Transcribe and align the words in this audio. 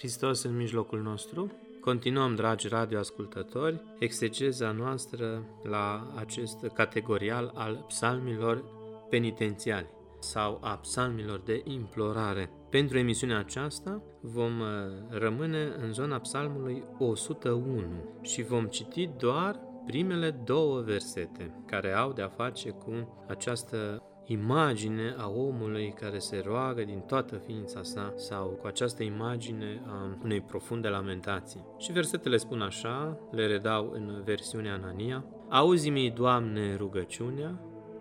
Hristos 0.00 0.42
în 0.42 0.56
mijlocul 0.56 1.02
nostru. 1.02 1.52
Continuăm, 1.80 2.34
dragi 2.34 2.68
radioascultători, 2.68 3.82
exegeza 3.98 4.70
noastră 4.70 5.44
la 5.62 6.12
acest 6.16 6.66
categorial 6.74 7.52
al 7.54 7.84
psalmilor 7.88 8.64
penitențiali 9.10 9.86
sau 10.18 10.58
a 10.62 10.76
psalmilor 10.76 11.40
de 11.44 11.62
implorare. 11.64 12.50
Pentru 12.70 12.98
emisiunea 12.98 13.38
aceasta 13.38 14.02
vom 14.20 14.60
uh, 14.60 14.66
rămâne 15.08 15.74
în 15.80 15.92
zona 15.92 16.18
psalmului 16.18 16.84
101 16.98 17.84
și 18.22 18.42
vom 18.42 18.66
citi 18.66 19.10
doar 19.18 19.60
primele 19.86 20.30
două 20.30 20.80
versete 20.80 21.62
care 21.66 21.92
au 21.92 22.12
de 22.12 22.22
a 22.22 22.28
face 22.28 22.70
cu 22.70 23.24
această 23.28 24.02
imagine 24.32 25.14
a 25.18 25.28
omului 25.28 25.94
care 26.00 26.18
se 26.18 26.42
roagă 26.46 26.82
din 26.82 27.02
toată 27.06 27.36
ființa 27.36 27.82
sa 27.82 28.12
sau 28.16 28.46
cu 28.46 28.66
această 28.66 29.02
imagine 29.02 29.82
a 29.86 30.16
unei 30.24 30.40
profunde 30.40 30.88
lamentații. 30.88 31.64
Și 31.78 31.92
versetele 31.92 32.36
spun 32.36 32.60
așa, 32.60 33.18
le 33.30 33.46
redau 33.46 33.90
în 33.92 34.22
versiunea 34.24 34.74
Anania, 34.74 35.24
Auzi-mi, 35.48 36.10
Doamne, 36.10 36.76
rugăciunea, 36.76 37.60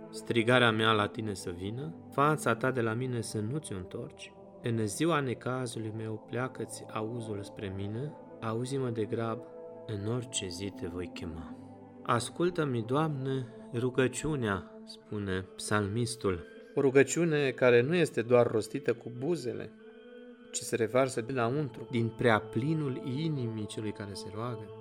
strigarea 0.10 0.72
mea 0.72 0.92
la 0.92 1.08
Tine 1.08 1.34
să 1.34 1.50
vină, 1.50 1.94
fața 2.12 2.56
Ta 2.56 2.72
de 2.72 2.82
la 2.82 2.94
mine 2.94 3.22
să 3.22 3.40
nu 3.40 3.58
ți-o 3.58 3.76
întorci, 3.76 4.34
în 4.62 4.88
ziua 4.88 5.20
necazului 5.20 5.94
meu 5.98 6.26
pleacă-ți 6.30 6.86
auzul 6.94 7.44
spre 7.44 7.74
mine, 7.76 8.14
auzi-mă 8.42 8.90
de 8.90 9.06
grab, 9.06 9.40
în 9.86 10.14
orice 10.14 10.48
zi 10.48 10.74
te 10.76 10.88
voi 10.88 11.12
chema. 11.14 11.56
Ascultă-mi, 12.04 12.84
Doamne, 12.88 13.48
rugăciunea, 13.74 14.72
spune 14.90 15.46
psalmistul. 15.56 16.46
O 16.76 16.82
rugăciune 16.82 17.52
care 17.52 17.82
nu 17.82 17.96
este 17.96 18.22
doar 18.22 18.48
rostită 18.48 18.94
cu 18.94 19.12
buzele, 19.18 19.72
ci 20.52 20.58
se 20.58 20.76
revarsă 20.76 21.22
de 21.22 21.34
la 21.34 21.48
untru, 21.48 21.88
din 21.92 22.08
prea 22.18 22.40
plinul 22.40 23.02
inimii 23.06 23.66
celui 23.66 23.92
care 23.92 24.14
se 24.14 24.28
roagă. 24.34 24.74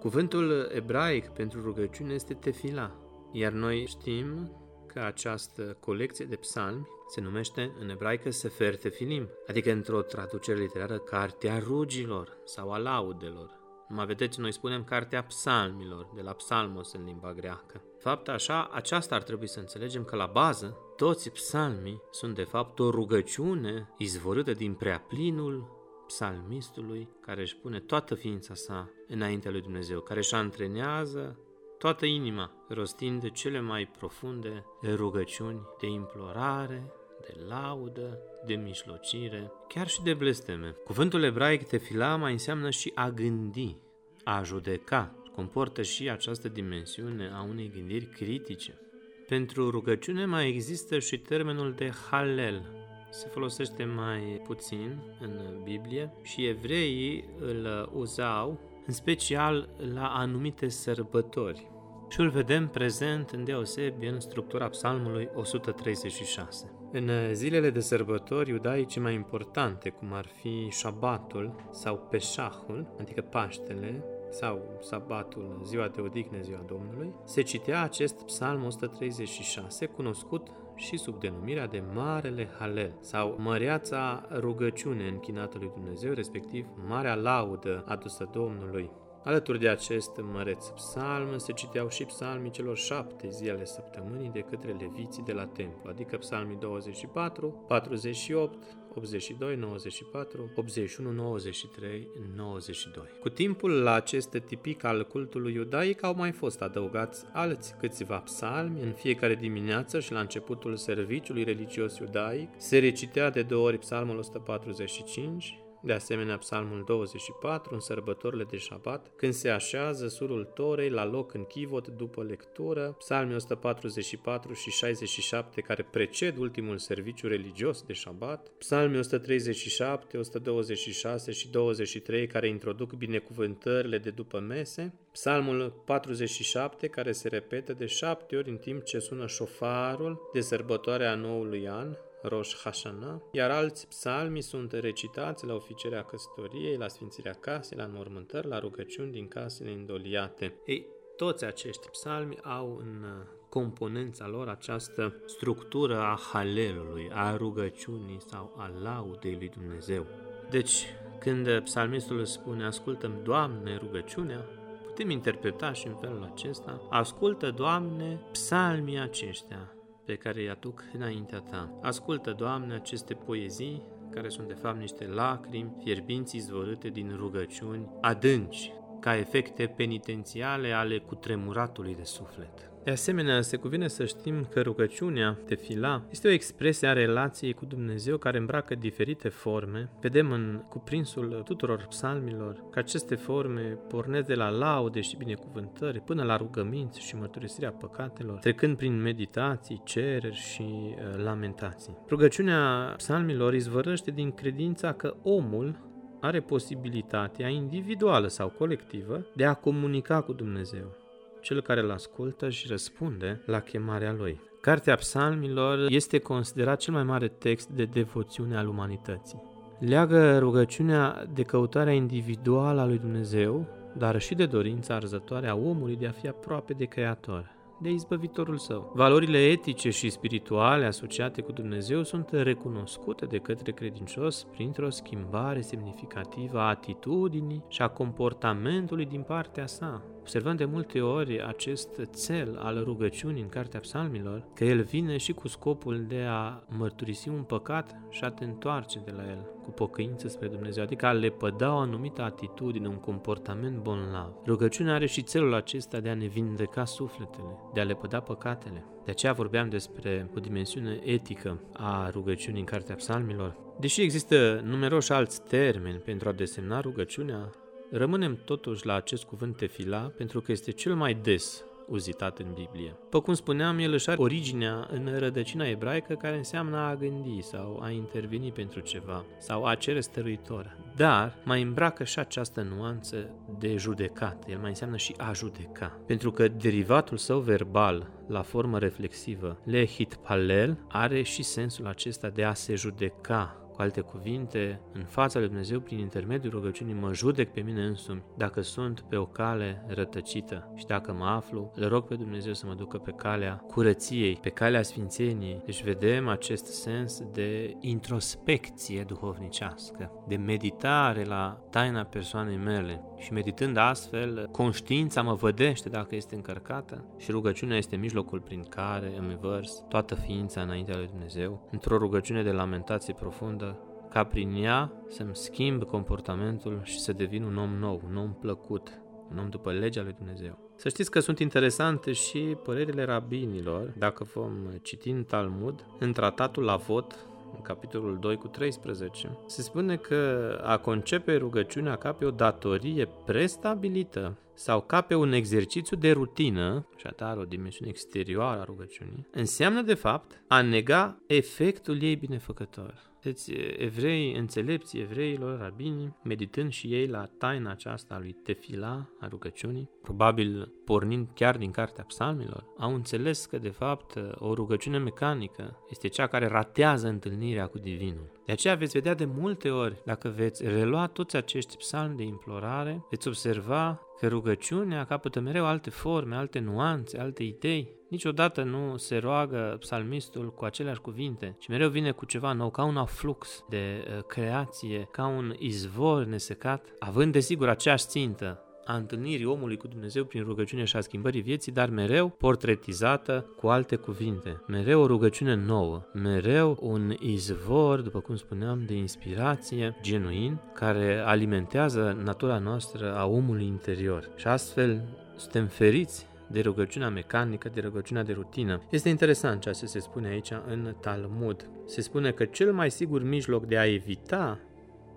Cuvântul 0.00 0.70
ebraic 0.74 1.26
pentru 1.26 1.62
rugăciune 1.62 2.14
este 2.14 2.34
tefila, 2.34 2.96
iar 3.32 3.52
noi 3.52 3.86
știm 3.86 4.56
că 4.86 5.00
această 5.00 5.76
colecție 5.80 6.24
de 6.24 6.36
psalmi 6.36 6.86
se 7.08 7.20
numește 7.20 7.72
în 7.80 7.88
ebraică 7.88 8.30
Sefer 8.30 8.76
Tefilim, 8.76 9.28
adică 9.46 9.72
într-o 9.72 10.02
traducere 10.02 10.58
literară 10.58 10.98
Cartea 10.98 11.58
Rugilor 11.58 12.36
sau 12.44 12.72
a 12.72 12.78
Laudelor. 12.78 13.63
Mă 13.88 14.04
vedeți, 14.04 14.40
noi 14.40 14.52
spunem 14.52 14.84
Cartea 14.84 15.22
Psalmilor, 15.22 16.08
de 16.14 16.22
la 16.22 16.32
psalmos 16.32 16.92
în 16.92 17.04
limba 17.04 17.32
greacă. 17.32 17.82
Fapt 17.98 18.28
așa, 18.28 18.68
aceasta 18.72 19.14
ar 19.14 19.22
trebui 19.22 19.48
să 19.48 19.60
înțelegem 19.60 20.04
că 20.04 20.16
la 20.16 20.26
bază, 20.26 20.76
toți 20.96 21.30
psalmii 21.30 22.02
sunt 22.10 22.34
de 22.34 22.44
fapt 22.44 22.78
o 22.78 22.90
rugăciune 22.90 23.88
izvorâtă 23.98 24.52
din 24.52 24.74
preaplinul 24.74 25.82
psalmistului 26.06 27.08
care 27.20 27.40
își 27.40 27.56
pune 27.56 27.80
toată 27.80 28.14
ființa 28.14 28.54
sa 28.54 28.90
înaintea 29.08 29.50
lui 29.50 29.60
Dumnezeu, 29.60 30.00
care 30.00 30.18
își 30.18 30.34
antrenează 30.34 31.38
toată 31.78 32.06
inima, 32.06 32.50
rostind 32.68 33.30
cele 33.30 33.60
mai 33.60 33.86
profunde 33.98 34.64
rugăciuni 34.94 35.60
de 35.80 35.86
implorare, 35.86 36.92
de 37.26 37.34
laudă, 37.48 38.18
de 38.46 38.54
mijlocire, 38.54 39.52
chiar 39.68 39.88
și 39.88 40.02
de 40.02 40.14
blesteme. 40.14 40.76
Cuvântul 40.84 41.22
ebraic 41.22 41.66
tefila 41.66 42.16
mai 42.16 42.32
înseamnă 42.32 42.70
și 42.70 42.92
a 42.94 43.10
gândi, 43.10 43.76
a 44.24 44.42
judeca, 44.42 45.14
comportă 45.34 45.82
și 45.82 46.10
această 46.10 46.48
dimensiune 46.48 47.30
a 47.34 47.42
unei 47.42 47.70
gândiri 47.74 48.06
critice. 48.06 48.78
Pentru 49.26 49.70
rugăciune 49.70 50.24
mai 50.24 50.48
există 50.48 50.98
și 50.98 51.18
termenul 51.18 51.72
de 51.72 51.92
halel. 52.10 52.62
Se 53.10 53.28
folosește 53.28 53.84
mai 53.84 54.40
puțin 54.44 55.02
în 55.20 55.60
Biblie 55.62 56.12
și 56.22 56.46
evreii 56.46 57.24
îl 57.38 57.90
uzau 57.94 58.60
în 58.86 58.92
special 58.92 59.68
la 59.94 60.06
anumite 60.06 60.68
sărbători. 60.68 61.68
Și 62.08 62.20
îl 62.20 62.30
vedem 62.30 62.68
prezent 62.68 63.30
în 63.30 63.44
deosebi 63.44 64.06
în 64.06 64.20
structura 64.20 64.68
psalmului 64.68 65.28
136. 65.34 66.83
În 66.96 67.10
zilele 67.32 67.70
de 67.70 67.80
sărbători 67.80 68.50
iudaice 68.50 69.00
mai 69.00 69.14
importante, 69.14 69.88
cum 69.88 70.12
ar 70.12 70.26
fi 70.26 70.68
șabatul 70.70 71.54
sau 71.70 72.06
peșahul, 72.10 72.94
adică 73.00 73.20
Paștele, 73.20 74.04
sau 74.30 74.78
sabatul, 74.80 75.60
ziua 75.64 75.88
de 75.88 76.00
odihnă, 76.00 76.40
ziua 76.40 76.64
Domnului, 76.66 77.12
se 77.24 77.42
citea 77.42 77.82
acest 77.82 78.24
psalm 78.24 78.64
136, 78.64 79.86
cunoscut 79.86 80.48
și 80.74 80.96
sub 80.96 81.20
denumirea 81.20 81.66
de 81.66 81.82
Marele 81.94 82.48
Halel 82.58 82.96
sau 83.00 83.36
Măreața 83.38 84.26
rugăciune 84.32 85.08
închinată 85.08 85.58
lui 85.58 85.70
Dumnezeu, 85.74 86.12
respectiv 86.12 86.66
Marea 86.88 87.14
laudă 87.14 87.84
adusă 87.86 88.28
Domnului. 88.32 88.90
Alături 89.24 89.58
de 89.58 89.68
acest 89.68 90.10
măreț 90.32 90.66
psalm 90.66 91.38
se 91.38 91.52
citeau 91.52 91.88
și 91.88 92.04
psalmii 92.04 92.50
celor 92.50 92.76
șapte 92.76 93.28
zile 93.28 93.64
săptămânii 93.64 94.30
de 94.30 94.40
către 94.40 94.72
leviții 94.72 95.22
de 95.22 95.32
la 95.32 95.46
templu, 95.46 95.90
adică 95.90 96.16
psalmii 96.16 96.56
24, 96.56 97.64
48, 97.68 98.58
82, 98.94 99.56
94, 99.56 100.42
81, 100.56 101.10
93, 101.10 102.08
92. 102.36 103.04
Cu 103.20 103.28
timpul 103.28 103.70
la 103.70 103.92
acest 103.92 104.38
tipic 104.46 104.84
al 104.84 105.06
cultului 105.06 105.54
iudaic 105.54 106.02
au 106.02 106.14
mai 106.14 106.32
fost 106.32 106.62
adăugați 106.62 107.24
alți 107.32 107.74
câțiva 107.76 108.18
psalmi 108.18 108.82
în 108.82 108.92
fiecare 108.92 109.34
dimineață 109.34 110.00
și 110.00 110.12
la 110.12 110.20
începutul 110.20 110.76
serviciului 110.76 111.44
religios 111.44 111.98
iudaic 111.98 112.48
se 112.56 112.78
recitea 112.78 113.30
de 113.30 113.42
două 113.42 113.66
ori 113.66 113.78
psalmul 113.78 114.18
145, 114.18 115.63
de 115.84 115.92
asemenea, 115.92 116.38
psalmul 116.38 116.84
24, 116.86 117.74
în 117.74 117.80
sărbătorile 117.80 118.44
de 118.44 118.56
șabat, 118.56 119.12
când 119.16 119.32
se 119.32 119.48
așează 119.48 120.08
surul 120.08 120.44
Torei 120.44 120.90
la 120.90 121.04
loc 121.04 121.34
în 121.34 121.44
chivot 121.44 121.88
după 121.88 122.22
lectură, 122.22 122.94
psalmii 122.98 123.34
144 123.34 124.52
și 124.52 124.70
67 124.70 125.60
care 125.60 125.82
preced 125.90 126.36
ultimul 126.36 126.78
serviciu 126.78 127.28
religios 127.28 127.82
de 127.82 127.92
șabat, 127.92 128.48
psalmii 128.58 128.98
137, 128.98 130.16
126 130.16 131.32
și 131.32 131.50
23 131.50 132.26
care 132.26 132.48
introduc 132.48 132.92
binecuvântările 132.92 133.98
de 133.98 134.10
după 134.10 134.38
mese, 134.38 134.94
psalmul 135.12 135.82
47 135.84 136.86
care 136.86 137.12
se 137.12 137.28
repetă 137.28 137.72
de 137.72 137.86
șapte 137.86 138.36
ori 138.36 138.50
în 138.50 138.56
timp 138.56 138.84
ce 138.84 138.98
sună 138.98 139.26
șofarul 139.26 140.30
de 140.32 140.40
sărbătoarea 140.40 141.14
noului 141.14 141.68
an, 141.68 141.96
Rosh 142.28 142.54
Hashanah, 142.62 143.20
iar 143.30 143.50
alți 143.50 143.88
psalmi 143.88 144.40
sunt 144.40 144.72
recitați 144.72 145.46
la 145.46 145.54
oficierea 145.54 146.02
căsătoriei, 146.02 146.76
la 146.76 146.88
sfințirea 146.88 147.32
casei, 147.32 147.78
la 147.78 147.84
înmormântări, 147.84 148.46
la 148.46 148.58
rugăciuni 148.58 149.12
din 149.12 149.28
casele 149.28 149.70
indoliate. 149.70 150.54
Ei, 150.66 150.86
toți 151.16 151.44
acești 151.44 151.88
psalmi 151.88 152.38
au 152.42 152.76
în 152.76 153.04
componența 153.48 154.26
lor 154.26 154.48
această 154.48 155.14
structură 155.26 155.98
a 155.98 156.18
halelului, 156.32 157.10
a 157.12 157.36
rugăciunii 157.36 158.20
sau 158.26 158.54
a 158.56 158.70
laudei 158.82 159.34
lui 159.34 159.48
Dumnezeu. 159.48 160.06
Deci, 160.50 160.86
când 161.18 161.60
psalmistul 161.60 162.24
spune, 162.24 162.64
ascultăm, 162.64 163.20
Doamne, 163.22 163.76
rugăciunea, 163.76 164.44
putem 164.86 165.10
interpreta 165.10 165.72
și 165.72 165.86
în 165.86 165.94
felul 165.94 166.30
acesta, 166.32 166.80
ascultă, 166.90 167.50
Doamne, 167.50 168.20
psalmii 168.32 168.98
aceștia, 168.98 169.73
pe 170.04 170.14
care 170.14 170.40
îi 170.40 170.50
aduc 170.50 170.84
înaintea 170.92 171.38
ta. 171.38 171.78
Ascultă, 171.82 172.32
Doamne, 172.32 172.74
aceste 172.74 173.14
poezii, 173.14 173.82
care 174.10 174.28
sunt 174.28 174.48
de 174.48 174.54
fapt 174.54 174.78
niște 174.78 175.06
lacrimi 175.06 175.76
fierbinți 175.82 176.36
izvorâte 176.36 176.88
din 176.88 177.14
rugăciuni 177.16 177.88
adânci, 178.00 178.72
ca 179.00 179.16
efecte 179.16 179.66
penitențiale 179.66 180.72
ale 180.72 180.98
cutremuratului 180.98 181.94
de 181.94 182.04
suflet. 182.04 182.73
De 182.84 182.90
asemenea, 182.90 183.40
se 183.40 183.56
cuvine 183.56 183.88
să 183.88 184.04
știm 184.04 184.46
că 184.50 184.60
rugăciunea, 184.60 185.38
tefila, 185.46 186.02
este 186.10 186.28
o 186.28 186.30
expresie 186.30 186.88
a 186.88 186.92
relației 186.92 187.52
cu 187.52 187.64
Dumnezeu 187.64 188.16
care 188.16 188.38
îmbracă 188.38 188.74
diferite 188.74 189.28
forme. 189.28 189.90
Vedem 190.00 190.30
în 190.30 190.62
cuprinsul 190.68 191.42
tuturor 191.44 191.86
psalmilor 191.88 192.64
că 192.70 192.78
aceste 192.78 193.14
forme 193.14 193.78
pornesc 193.88 194.26
de 194.26 194.34
la 194.34 194.48
laude 194.48 195.00
și 195.00 195.16
binecuvântări 195.16 196.00
până 196.00 196.22
la 196.22 196.36
rugăminți 196.36 197.00
și 197.00 197.16
mărturisirea 197.16 197.70
păcatelor, 197.70 198.38
trecând 198.38 198.76
prin 198.76 199.02
meditații, 199.02 199.80
cereri 199.84 200.36
și 200.36 200.62
uh, 200.62 201.22
lamentații. 201.22 201.96
Rugăciunea 202.08 202.94
psalmilor 202.96 203.54
izvărăște 203.54 204.10
din 204.10 204.32
credința 204.32 204.92
că 204.92 205.14
omul 205.22 205.92
are 206.20 206.40
posibilitatea 206.40 207.48
individuală 207.48 208.26
sau 208.26 208.48
colectivă 208.48 209.26
de 209.34 209.44
a 209.44 209.54
comunica 209.54 210.20
cu 210.20 210.32
Dumnezeu 210.32 211.02
cel 211.44 211.62
care 211.62 211.80
îl 211.80 211.90
ascultă 211.90 212.48
și 212.48 212.66
răspunde 212.68 213.42
la 213.46 213.60
chemarea 213.60 214.12
lui. 214.12 214.40
Cartea 214.60 214.94
Psalmilor 214.94 215.86
este 215.88 216.18
considerat 216.18 216.78
cel 216.78 216.92
mai 216.92 217.02
mare 217.02 217.28
text 217.28 217.68
de 217.68 217.84
devoțiune 217.84 218.56
al 218.56 218.68
umanității. 218.68 219.42
Leagă 219.78 220.38
rugăciunea 220.38 221.26
de 221.34 221.42
căutarea 221.42 221.92
individuală 221.92 222.80
a 222.80 222.86
lui 222.86 222.98
Dumnezeu, 222.98 223.66
dar 223.96 224.20
și 224.20 224.34
de 224.34 224.46
dorința 224.46 224.94
arzătoare 224.94 225.48
a 225.48 225.54
omului 225.54 225.96
de 225.96 226.06
a 226.06 226.10
fi 226.10 226.28
aproape 226.28 226.72
de 226.72 226.84
Creator 226.84 227.54
de 227.78 227.90
izbăvitorul 227.90 228.56
său. 228.56 228.92
Valorile 228.94 229.38
etice 229.38 229.90
și 229.90 230.10
spirituale 230.10 230.84
asociate 230.84 231.42
cu 231.42 231.52
Dumnezeu 231.52 232.02
sunt 232.02 232.28
recunoscute 232.32 233.26
de 233.26 233.38
către 233.38 233.72
credincios 233.72 234.44
printr-o 234.44 234.90
schimbare 234.90 235.60
semnificativă 235.60 236.58
a 236.58 236.68
atitudinii 236.68 237.64
și 237.68 237.82
a 237.82 237.88
comportamentului 237.88 239.06
din 239.06 239.22
partea 239.22 239.66
sa. 239.66 240.02
Observăm 240.24 240.56
de 240.56 240.64
multe 240.64 241.00
ori 241.00 241.42
acest 241.42 241.88
cel 242.26 242.58
al 242.58 242.84
rugăciunii 242.84 243.42
în 243.42 243.48
Cartea 243.48 243.80
Psalmilor, 243.80 244.44
că 244.54 244.64
el 244.64 244.82
vine 244.82 245.16
și 245.16 245.32
cu 245.32 245.48
scopul 245.48 246.04
de 246.08 246.26
a 246.28 246.62
mărturisi 246.68 247.28
un 247.28 247.42
păcat 247.42 248.00
și 248.10 248.24
a 248.24 248.30
te 248.30 248.44
întoarce 248.44 249.00
de 249.04 249.10
la 249.10 249.22
el 249.22 249.46
cu 249.62 249.70
pocăință 249.70 250.28
spre 250.28 250.48
Dumnezeu, 250.48 250.82
adică 250.82 251.06
a 251.06 251.12
lepăda 251.12 251.74
o 251.74 251.76
anumită 251.76 252.22
atitudine, 252.22 252.88
un 252.88 252.96
comportament 252.96 253.78
bonlav. 253.78 254.32
Rugăciunea 254.46 254.94
are 254.94 255.06
și 255.06 255.24
celul 255.24 255.54
acesta 255.54 256.00
de 256.00 256.08
a 256.08 256.14
ne 256.14 256.26
vindeca 256.26 256.84
sufletele, 256.84 257.58
de 257.74 257.80
a 257.80 257.84
lepăda 257.84 258.20
păcatele. 258.20 258.84
De 259.04 259.10
aceea 259.10 259.32
vorbeam 259.32 259.68
despre 259.68 260.30
o 260.36 260.40
dimensiune 260.40 261.00
etică 261.02 261.60
a 261.72 262.10
rugăciunii 262.10 262.60
în 262.60 262.66
Cartea 262.66 262.94
Psalmilor. 262.94 263.56
Deși 263.80 264.02
există 264.02 264.60
numeroși 264.64 265.12
alți 265.12 265.42
termeni 265.42 265.98
pentru 265.98 266.28
a 266.28 266.32
desemna 266.32 266.80
rugăciunea, 266.80 267.50
rămânem 267.96 268.38
totuși 268.44 268.86
la 268.86 268.94
acest 268.94 269.24
cuvânt 269.24 269.56
tefila 269.56 270.12
pentru 270.16 270.40
că 270.40 270.52
este 270.52 270.70
cel 270.70 270.94
mai 270.94 271.14
des 271.14 271.64
uzitat 271.86 272.38
în 272.38 272.46
Biblie. 272.54 272.96
După 273.02 273.20
cum 273.20 273.34
spuneam, 273.34 273.78
el 273.78 273.92
își 273.92 274.10
are 274.10 274.20
originea 274.20 274.88
în 274.90 275.18
rădăcina 275.18 275.66
ebraică 275.66 276.14
care 276.14 276.36
înseamnă 276.36 276.76
a 276.76 276.94
gândi 276.94 277.42
sau 277.42 277.80
a 277.82 277.90
interveni 277.90 278.52
pentru 278.52 278.80
ceva 278.80 279.24
sau 279.38 279.64
a 279.64 279.74
cere 279.74 280.00
stăruitor. 280.00 280.76
Dar 280.96 281.36
mai 281.44 281.62
îmbracă 281.62 282.04
și 282.04 282.18
această 282.18 282.66
nuanță 282.76 283.30
de 283.58 283.76
judecat. 283.76 284.44
El 284.48 284.58
mai 284.58 284.68
înseamnă 284.68 284.96
și 284.96 285.14
a 285.16 285.32
judeca. 285.32 285.98
Pentru 286.06 286.30
că 286.30 286.48
derivatul 286.48 287.16
său 287.16 287.40
verbal 287.40 288.10
la 288.26 288.42
formă 288.42 288.78
reflexivă, 288.78 289.58
lehit 289.64 290.14
palel, 290.14 290.78
are 290.88 291.22
și 291.22 291.42
sensul 291.42 291.86
acesta 291.86 292.28
de 292.28 292.44
a 292.44 292.54
se 292.54 292.74
judeca 292.74 293.63
cu 293.74 293.82
alte 293.82 294.00
cuvinte, 294.00 294.80
în 294.92 295.04
fața 295.04 295.38
lui 295.38 295.48
Dumnezeu, 295.48 295.80
prin 295.80 295.98
intermediul 295.98 296.52
rugăciunii, 296.52 296.94
mă 296.94 297.12
judec 297.12 297.52
pe 297.52 297.60
mine 297.60 297.84
însumi 297.84 298.22
dacă 298.36 298.60
sunt 298.60 299.00
pe 299.00 299.16
o 299.16 299.26
cale 299.26 299.84
rătăcită. 299.86 300.72
Și 300.74 300.86
dacă 300.86 301.12
mă 301.12 301.24
aflu, 301.24 301.72
îl 301.74 301.88
rog 301.88 302.06
pe 302.06 302.14
Dumnezeu 302.14 302.52
să 302.52 302.66
mă 302.66 302.74
ducă 302.74 302.98
pe 302.98 303.10
calea 303.10 303.64
curăției, 303.66 304.38
pe 304.42 304.48
calea 304.48 304.82
sfințeniei. 304.82 305.62
Deci 305.64 305.82
vedem 305.82 306.28
acest 306.28 306.64
sens 306.66 307.22
de 307.32 307.76
introspecție 307.80 309.04
duhovnicească, 309.06 310.10
de 310.28 310.36
meditare 310.36 311.24
la 311.24 311.60
taina 311.70 312.02
persoanei 312.04 312.56
mele. 312.56 313.02
Și 313.18 313.32
meditând 313.32 313.76
astfel, 313.76 314.48
conștiința 314.52 315.22
mă 315.22 315.34
vădește 315.34 315.88
dacă 315.88 316.14
este 316.14 316.34
încărcată 316.34 317.04
și 317.18 317.30
rugăciunea 317.30 317.76
este 317.76 317.96
mijlocul 317.96 318.40
prin 318.40 318.62
care 318.62 319.12
îmi 319.18 319.38
vărs 319.40 319.84
toată 319.88 320.14
ființa 320.14 320.60
înaintea 320.60 320.96
lui 320.96 321.06
Dumnezeu, 321.06 321.68
într-o 321.70 321.96
rugăciune 321.96 322.42
de 322.42 322.50
lamentație 322.50 323.14
profundă 323.14 323.73
ca 324.14 324.24
prin 324.24 324.54
ea 324.54 324.92
să-mi 325.08 325.36
schimb 325.36 325.82
comportamentul 325.82 326.80
și 326.82 327.00
să 327.00 327.12
devin 327.12 327.42
un 327.42 327.56
om 327.56 327.70
nou, 327.70 328.00
un 328.08 328.16
om 328.16 328.34
plăcut, 328.40 329.00
un 329.30 329.38
om 329.38 329.48
după 329.48 329.72
legea 329.72 330.02
lui 330.02 330.12
Dumnezeu. 330.12 330.72
Să 330.76 330.88
știți 330.88 331.10
că 331.10 331.20
sunt 331.20 331.38
interesante 331.38 332.12
și 332.12 332.38
părerile 332.38 333.04
rabinilor, 333.04 333.94
dacă 333.98 334.24
vom 334.34 334.52
citi 334.82 335.10
în 335.10 335.24
Talmud, 335.24 335.86
în 335.98 336.12
tratatul 336.12 336.62
la 336.62 336.76
vot, 336.76 337.26
în 337.54 337.62
capitolul 337.62 338.18
2 338.20 338.36
cu 338.36 338.46
13, 338.46 339.38
se 339.46 339.62
spune 339.62 339.96
că 339.96 340.50
a 340.62 340.78
concepe 340.78 341.36
rugăciunea 341.36 341.96
ca 341.96 342.12
pe 342.12 342.24
o 342.24 342.30
datorie 342.30 343.08
prestabilită 343.24 344.38
sau 344.54 344.80
ca 344.80 345.00
pe 345.00 345.14
un 345.14 345.32
exercițiu 345.32 345.96
de 345.96 346.10
rutină, 346.10 346.86
și 346.96 347.06
atare 347.06 347.40
o 347.40 347.44
dimensiune 347.44 347.90
exterioară 347.90 348.60
a 348.60 348.64
rugăciunii, 348.64 349.26
înseamnă 349.30 349.82
de 349.82 349.94
fapt 349.94 350.42
a 350.48 350.60
nega 350.60 351.18
efectul 351.26 352.02
ei 352.02 352.16
binefăcător. 352.16 353.12
Deci, 353.22 353.40
evrei, 353.76 354.34
înțelepții 354.36 355.00
evreilor, 355.00 355.58
rabinii, 355.58 356.16
meditând 356.22 356.72
și 356.72 356.94
ei 356.94 357.06
la 357.06 357.28
taina 357.38 357.70
aceasta 357.70 358.14
a 358.14 358.18
lui 358.18 358.32
Tefila, 358.32 359.08
a 359.20 359.28
rugăciunii, 359.28 359.90
probabil 360.02 360.72
pornind 360.84 361.28
chiar 361.34 361.56
din 361.56 361.70
cartea 361.70 362.04
psalmilor, 362.04 362.64
au 362.78 362.94
înțeles 362.94 363.46
că, 363.46 363.58
de 363.58 363.68
fapt, 363.68 364.18
o 364.34 364.54
rugăciune 364.54 364.98
mecanică 364.98 365.78
este 365.90 366.08
cea 366.08 366.26
care 366.26 366.46
ratează 366.46 367.08
întâlnirea 367.08 367.66
cu 367.66 367.78
Divinul. 367.78 368.32
De 368.46 368.52
aceea 368.52 368.74
veți 368.74 368.92
vedea 368.92 369.14
de 369.14 369.24
multe 369.24 369.70
ori, 369.70 370.02
dacă 370.04 370.28
veți 370.28 370.64
relua 370.64 371.06
toți 371.06 371.36
acești 371.36 371.76
psalmi 371.76 372.16
de 372.16 372.22
implorare, 372.22 373.04
veți 373.10 373.28
observa 373.28 374.00
că 374.24 374.30
rugăciunea 374.30 375.04
capătă 375.04 375.40
mereu 375.40 375.66
alte 375.66 375.90
forme, 375.90 376.36
alte 376.36 376.58
nuanțe, 376.58 377.18
alte 377.18 377.42
idei. 377.42 377.96
Niciodată 378.08 378.62
nu 378.62 378.96
se 378.96 379.16
roagă 379.16 379.76
psalmistul 379.80 380.52
cu 380.52 380.64
aceleași 380.64 381.00
cuvinte, 381.00 381.56
ci 381.58 381.68
mereu 381.68 381.88
vine 381.88 382.10
cu 382.10 382.24
ceva 382.24 382.52
nou, 382.52 382.70
ca 382.70 382.84
un 382.84 382.96
aflux 382.96 383.64
de 383.68 384.04
uh, 384.06 384.22
creație, 384.22 385.08
ca 385.10 385.26
un 385.26 385.54
izvor 385.58 386.24
nesecat, 386.24 386.94
având 386.98 387.32
desigur 387.32 387.68
aceeași 387.68 388.06
țintă, 388.06 388.64
a 388.84 388.96
întâlnirii 388.96 389.44
omului 389.44 389.76
cu 389.76 389.88
Dumnezeu 389.88 390.24
prin 390.24 390.42
rugăciune 390.42 390.84
și 390.84 390.96
a 390.96 391.00
schimbării 391.00 391.40
vieții, 391.40 391.72
dar 391.72 391.88
mereu 391.88 392.28
portretizată 392.28 393.46
cu 393.56 393.66
alte 393.66 393.96
cuvinte. 393.96 394.60
Mereu 394.66 395.00
o 395.00 395.06
rugăciune 395.06 395.54
nouă, 395.54 396.02
mereu 396.12 396.78
un 396.80 397.14
izvor, 397.20 398.00
după 398.00 398.20
cum 398.20 398.36
spuneam, 398.36 398.82
de 398.86 398.94
inspirație 398.94 399.96
genuin, 400.02 400.60
care 400.74 401.18
alimentează 401.18 402.20
natura 402.24 402.58
noastră 402.58 403.16
a 403.16 403.26
omului 403.26 403.66
interior. 403.66 404.28
Și 404.36 404.46
astfel 404.46 405.02
suntem 405.36 405.66
feriți 405.66 406.26
de 406.46 406.60
rugăciunea 406.60 407.08
mecanică, 407.08 407.70
de 407.74 407.80
rugăciunea 407.80 408.22
de 408.22 408.32
rutină. 408.32 408.80
Este 408.90 409.08
interesant 409.08 409.60
ceea 409.60 409.74
ce 409.74 409.86
se 409.86 409.98
spune 409.98 410.28
aici 410.28 410.50
în 410.66 410.94
Talmud. 411.00 411.68
Se 411.86 412.00
spune 412.00 412.30
că 412.30 412.44
cel 412.44 412.72
mai 412.72 412.90
sigur 412.90 413.22
mijloc 413.22 413.64
de 413.66 413.78
a 413.78 413.92
evita 413.92 414.58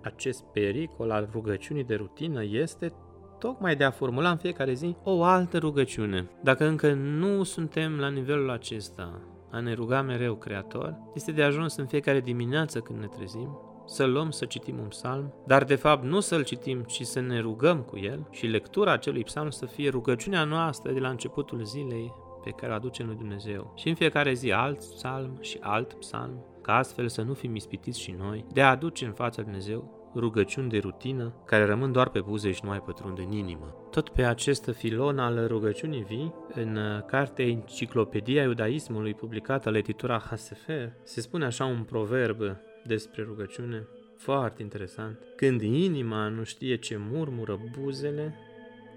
acest 0.02 0.42
pericol 0.52 1.10
al 1.10 1.28
rugăciunii 1.32 1.84
de 1.84 1.94
rutină 1.94 2.44
este 2.44 2.92
tocmai 3.38 3.76
de 3.76 3.84
a 3.84 3.90
formula 3.90 4.30
în 4.30 4.36
fiecare 4.36 4.72
zi 4.72 4.96
o 5.02 5.22
altă 5.22 5.58
rugăciune. 5.58 6.30
Dacă 6.42 6.66
încă 6.66 6.92
nu 6.92 7.42
suntem 7.42 7.98
la 7.98 8.08
nivelul 8.08 8.50
acesta, 8.50 9.20
a 9.50 9.60
ne 9.60 9.72
ruga 9.72 10.02
mereu 10.02 10.34
Creator, 10.34 10.96
este 11.14 11.32
de 11.32 11.42
ajuns 11.42 11.76
în 11.76 11.86
fiecare 11.86 12.20
dimineață 12.20 12.80
când 12.80 12.98
ne 12.98 13.06
trezim, 13.06 13.58
să 13.86 14.04
luăm 14.04 14.30
să 14.30 14.44
citim 14.44 14.78
un 14.78 14.88
psalm, 14.88 15.34
dar 15.46 15.64
de 15.64 15.74
fapt 15.74 16.04
nu 16.04 16.20
să-l 16.20 16.44
citim, 16.44 16.82
ci 16.82 17.02
să 17.02 17.20
ne 17.20 17.40
rugăm 17.40 17.78
cu 17.80 17.98
el 17.98 18.28
și 18.30 18.46
lectura 18.46 18.92
acelui 18.92 19.24
psalm 19.24 19.50
să 19.50 19.66
fie 19.66 19.90
rugăciunea 19.90 20.44
noastră 20.44 20.92
de 20.92 20.98
la 20.98 21.08
începutul 21.08 21.64
zilei 21.64 22.12
pe 22.44 22.50
care 22.50 22.72
o 22.72 22.74
aducem 22.74 23.06
lui 23.06 23.16
Dumnezeu. 23.16 23.72
Și 23.76 23.88
în 23.88 23.94
fiecare 23.94 24.32
zi 24.32 24.52
alt 24.52 24.78
psalm 24.78 25.38
și 25.40 25.58
alt 25.60 25.92
psalm, 25.92 26.44
ca 26.62 26.76
astfel 26.76 27.08
să 27.08 27.22
nu 27.22 27.34
fim 27.34 27.54
ispitiți 27.54 28.00
și 28.00 28.14
noi 28.18 28.44
de 28.52 28.62
a 28.62 28.70
aduce 28.70 29.04
în 29.04 29.12
fața 29.12 29.42
lui 29.42 29.50
Dumnezeu 29.50 29.97
rugăciuni 30.14 30.68
de 30.68 30.78
rutină 30.78 31.34
care 31.44 31.64
rămân 31.64 31.92
doar 31.92 32.08
pe 32.08 32.20
buze 32.20 32.52
și 32.52 32.60
nu 32.62 32.68
mai 32.68 32.80
pătrund 32.80 33.18
în 33.18 33.32
inimă. 33.32 33.74
Tot 33.90 34.08
pe 34.08 34.24
acest 34.24 34.70
filon 34.76 35.18
al 35.18 35.46
rugăciunii 35.46 36.02
vii, 36.02 36.34
în 36.54 36.78
cartea 37.06 37.46
Enciclopedia 37.46 38.42
Iudaismului 38.42 39.14
publicată 39.14 39.70
la 39.70 39.78
editura 39.78 40.18
Hasefer, 40.18 40.92
se 41.02 41.20
spune 41.20 41.44
așa 41.44 41.64
un 41.64 41.82
proverb 41.82 42.38
despre 42.84 43.22
rugăciune 43.22 43.86
foarte 44.16 44.62
interesant. 44.62 45.18
Când 45.36 45.62
inima 45.62 46.28
nu 46.28 46.42
știe 46.42 46.76
ce 46.76 46.96
murmură 47.10 47.60
buzele, 47.80 48.34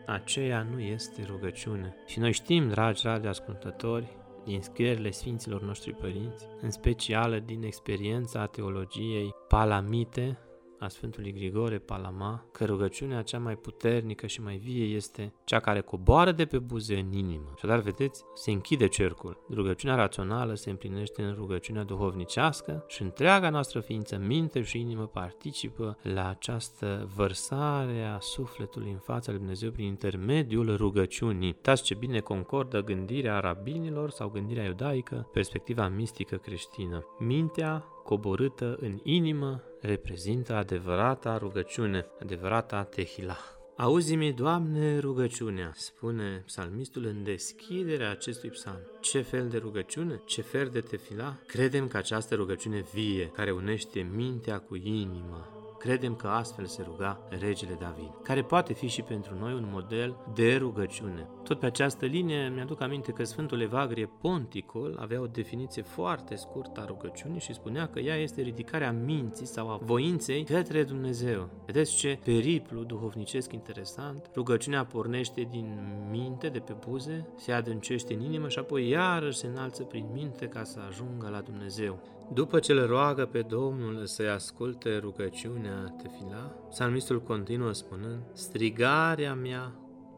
aceea 0.05 0.67
nu 0.71 0.79
este 0.79 1.25
rugăciune. 1.29 1.95
Și 2.05 2.19
noi 2.19 2.31
știm, 2.31 2.67
dragi 2.67 3.01
radioascultători, 3.05 4.19
din 4.45 4.61
scrierile 4.61 5.11
Sfinților 5.11 5.61
noștri 5.61 5.93
părinți, 5.93 6.47
în 6.61 6.71
special 6.71 7.43
din 7.45 7.63
experiența 7.63 8.45
teologiei 8.45 9.35
palamite, 9.47 10.37
a 10.81 10.87
Sfântului 10.87 11.31
Grigore 11.33 11.77
Palama 11.77 12.45
că 12.51 12.65
rugăciunea 12.65 13.21
cea 13.21 13.39
mai 13.39 13.55
puternică 13.55 14.27
și 14.27 14.41
mai 14.41 14.57
vie 14.57 14.83
este 14.83 15.33
cea 15.43 15.59
care 15.59 15.81
coboară 15.81 16.31
de 16.31 16.45
pe 16.45 16.59
buze 16.59 16.99
în 16.99 17.11
inimă. 17.11 17.53
Și 17.57 17.65
dar 17.65 17.79
vedeți, 17.79 18.23
se 18.33 18.51
închide 18.51 18.87
cercul. 18.87 19.45
Rugăciunea 19.49 19.95
rațională 19.95 20.53
se 20.53 20.69
împlinește 20.69 21.23
în 21.23 21.33
rugăciunea 21.33 21.83
duhovnicească 21.83 22.85
și 22.87 23.01
întreaga 23.01 23.49
noastră 23.49 23.79
ființă, 23.79 24.17
minte 24.17 24.61
și 24.61 24.79
inimă 24.79 25.05
participă 25.05 25.97
la 26.01 26.29
această 26.29 27.09
vărsare 27.15 28.03
a 28.03 28.19
sufletului 28.19 28.91
în 28.91 28.99
fața 28.99 29.31
lui 29.31 29.39
Dumnezeu 29.39 29.71
prin 29.71 29.85
intermediul 29.85 30.75
rugăciunii. 30.75 31.45
Uitați 31.45 31.83
ce 31.83 31.95
bine 31.95 32.19
concordă 32.19 32.83
gândirea 32.83 33.39
rabinilor 33.39 34.09
sau 34.09 34.29
gândirea 34.29 34.65
iudaică, 34.65 35.29
perspectiva 35.31 35.87
mistică 35.87 36.35
creștină. 36.35 37.05
Mintea 37.19 37.85
coborâtă 38.11 38.77
în 38.79 38.99
inimă 39.03 39.63
reprezintă 39.81 40.53
adevărata 40.53 41.37
rugăciune, 41.37 42.05
adevărata 42.21 42.83
tehila. 42.83 43.37
Auzi-mi, 43.77 44.33
Doamne, 44.33 44.99
rugăciunea, 44.99 45.71
spune 45.75 46.43
psalmistul 46.45 47.05
în 47.05 47.23
deschiderea 47.23 48.09
acestui 48.09 48.49
psalm. 48.49 48.79
Ce 48.99 49.21
fel 49.21 49.47
de 49.47 49.57
rugăciune? 49.57 50.21
Ce 50.25 50.41
fel 50.41 50.69
de 50.71 50.79
tefila? 50.79 51.37
Credem 51.45 51.87
că 51.87 51.97
această 51.97 52.35
rugăciune 52.35 52.85
vie, 52.93 53.31
care 53.33 53.51
unește 53.51 54.09
mintea 54.15 54.59
cu 54.59 54.75
inima, 54.75 55.60
Credem 55.81 56.15
că 56.15 56.27
astfel 56.27 56.65
se 56.65 56.83
ruga 56.83 57.19
regele 57.29 57.77
David, 57.79 58.11
care 58.23 58.41
poate 58.41 58.73
fi 58.73 58.87
și 58.87 59.01
pentru 59.01 59.35
noi 59.39 59.53
un 59.53 59.67
model 59.71 60.15
de 60.33 60.55
rugăciune. 60.55 61.27
Tot 61.43 61.59
pe 61.59 61.65
această 61.65 62.05
linie 62.05 62.51
mi-aduc 62.55 62.81
aminte 62.81 63.11
că 63.11 63.23
Sfântul 63.23 63.61
Evagrie 63.61 64.05
Ponticol 64.05 64.97
avea 64.99 65.21
o 65.21 65.25
definiție 65.25 65.81
foarte 65.81 66.35
scurtă 66.35 66.81
a 66.81 66.85
rugăciunii 66.85 67.39
și 67.39 67.53
spunea 67.53 67.87
că 67.87 67.99
ea 67.99 68.15
este 68.15 68.41
ridicarea 68.41 68.91
minții 68.91 69.45
sau 69.45 69.69
a 69.69 69.79
voinței 69.83 70.43
către 70.43 70.83
Dumnezeu. 70.83 71.49
Vedeți 71.65 71.95
ce 71.95 72.19
periplu 72.23 72.83
duhovnicesc 72.83 73.51
interesant? 73.53 74.29
Rugăciunea 74.35 74.85
pornește 74.85 75.47
din 75.51 75.77
minte, 76.09 76.49
de 76.49 76.59
pe 76.59 76.75
buze, 76.87 77.27
se 77.35 77.51
adâncește 77.51 78.13
în 78.13 78.21
inimă 78.21 78.47
și 78.47 78.59
apoi 78.59 78.89
iarăși 78.89 79.37
se 79.37 79.47
înalță 79.47 79.83
prin 79.83 80.05
minte 80.13 80.47
ca 80.47 80.63
să 80.63 80.79
ajungă 80.87 81.29
la 81.29 81.41
Dumnezeu. 81.41 81.99
După 82.33 82.59
ce 82.59 82.71
îl 82.71 82.85
roagă 82.85 83.25
pe 83.25 83.41
Domnul 83.41 84.05
să-i 84.05 84.29
asculte 84.29 84.97
rugăciunea 84.97 85.95
tefila, 86.01 86.55
psalmistul 86.69 87.21
continuă 87.21 87.71
spunând, 87.71 88.21
strigarea 88.33 89.33
mea 89.33 89.75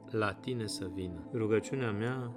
la 0.09 0.33
tine 0.33 0.65
să 0.65 0.89
vină. 0.93 1.29
Rugăciunea 1.33 1.91
mea 1.91 2.35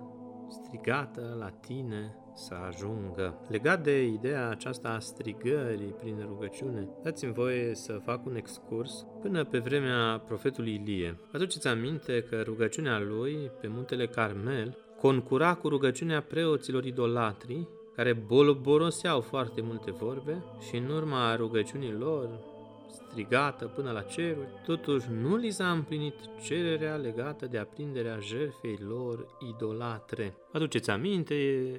strigată 0.49 1.37
la 1.39 1.49
tine 1.49 2.17
să 2.35 2.55
ajungă. 2.67 3.39
Legat 3.49 3.83
de 3.83 4.05
ideea 4.05 4.49
aceasta 4.49 4.89
a 4.89 4.99
strigării 4.99 5.95
prin 5.99 6.25
rugăciune, 6.27 6.89
dați-mi 7.03 7.33
voie 7.33 7.75
să 7.75 8.01
fac 8.05 8.27
un 8.27 8.37
excurs 8.37 9.07
până 9.23 9.45
pe 9.45 9.59
vremea 9.59 10.23
profetului 10.27 10.75
Ilie. 10.75 11.21
Aduceți 11.33 11.69
aminte 11.69 12.23
că 12.23 12.43
rugăciunea 12.43 13.01
lui 13.01 13.51
pe 13.61 13.69
muntele 13.69 14.07
Carmel 14.07 14.77
concura 15.01 15.55
cu 15.55 15.69
rugăciunea 15.69 16.23
preoților 16.23 16.85
idolatrii 16.85 17.69
care 17.97 18.12
bolboroseau 18.12 19.21
foarte 19.21 19.61
multe 19.61 19.91
vorbe 19.91 20.43
și 20.69 20.76
în 20.76 20.91
urma 20.91 21.37
rugăciunii 21.37 21.93
lor, 21.93 22.29
strigată 22.88 23.67
până 23.67 23.91
la 23.91 24.03
ceruri, 24.03 24.49
totuși 24.65 25.07
nu 25.11 25.37
li 25.37 25.50
s-a 25.50 25.71
împlinit 25.71 26.15
cererea 26.43 26.95
legată 26.95 27.47
de 27.47 27.59
aprinderea 27.59 28.19
jertfei 28.19 28.79
lor 28.88 29.26
idolatre. 29.55 30.37
Aduceți 30.53 30.91
aminte, 30.91 31.35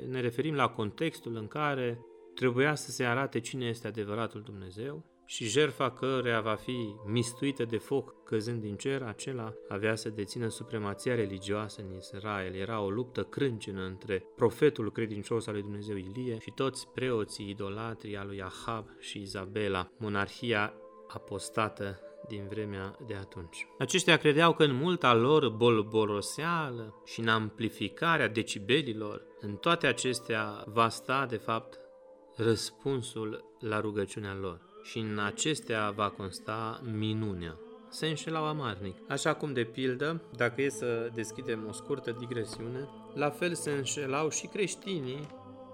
ne 0.09 0.21
referim 0.21 0.55
la 0.55 0.67
contextul 0.67 1.36
în 1.36 1.47
care 1.47 2.00
trebuia 2.36 2.75
să 2.75 2.91
se 2.91 3.03
arate 3.03 3.39
cine 3.39 3.65
este 3.65 3.88
adevăratul 3.88 4.41
Dumnezeu 4.41 5.03
și 5.29 5.48
jerfa 5.48 5.91
căreia 5.91 6.41
va 6.41 6.55
fi 6.55 6.96
mistuită 7.05 7.65
de 7.65 7.77
foc 7.77 8.24
căzând 8.24 8.62
din 8.62 8.75
cer, 8.75 9.01
acela 9.01 9.53
avea 9.67 9.96
să 9.96 10.10
dețină 10.10 10.48
supremația 10.48 11.15
religioasă 11.15 11.81
în 11.81 11.96
Israel. 11.96 12.55
Era 12.55 12.81
o 12.81 12.89
luptă 12.89 13.24
crâncenă 13.24 13.86
între 13.86 14.25
profetul 14.36 14.91
credincios 14.91 15.48
al 15.48 15.53
lui 15.53 15.62
Dumnezeu 15.62 15.96
Ilie 15.96 16.38
și 16.39 16.51
toți 16.51 16.88
preoții 16.88 17.50
idolatrii 17.50 18.17
al 18.17 18.27
lui 18.27 18.41
Ahab 18.41 18.86
și 19.00 19.22
Izabela, 19.22 19.91
monarhia 19.98 20.74
apostată 21.07 22.00
din 22.27 22.48
vremea 22.50 22.98
de 23.07 23.13
atunci. 23.13 23.67
Aceștia 23.77 24.17
credeau 24.17 24.53
că 24.53 24.63
în 24.63 24.75
multa 24.75 25.13
lor 25.13 25.50
bolboroseală 25.50 27.01
și 27.05 27.19
în 27.19 27.27
amplificarea 27.27 28.27
decibelilor, 28.27 29.22
în 29.39 29.55
toate 29.55 29.88
acestea 29.88 30.63
va 30.65 30.89
sta, 30.89 31.25
de 31.25 31.38
fapt, 31.38 31.79
răspunsul 32.36 33.43
la 33.60 33.79
rugăciunea 33.79 34.36
lor 34.36 34.66
și 34.89 35.00
în 35.00 35.20
acestea 35.25 35.94
va 35.96 36.10
consta 36.10 36.82
minunea. 36.98 37.58
Se 37.89 38.08
înșelau 38.08 38.46
amarnic. 38.46 38.96
Așa 39.08 39.34
cum, 39.34 39.53
de 39.53 39.63
pildă, 39.63 40.22
dacă 40.36 40.62
e 40.62 40.70
să 40.70 41.12
deschidem 41.13 41.65
o 41.70 41.72
scurtă 41.72 42.15
digresiune, 42.20 42.89
la 43.13 43.29
fel 43.29 43.53
se 43.53 43.72
înșelau 43.72 44.29
și 44.29 44.48
creștinii 44.48 45.27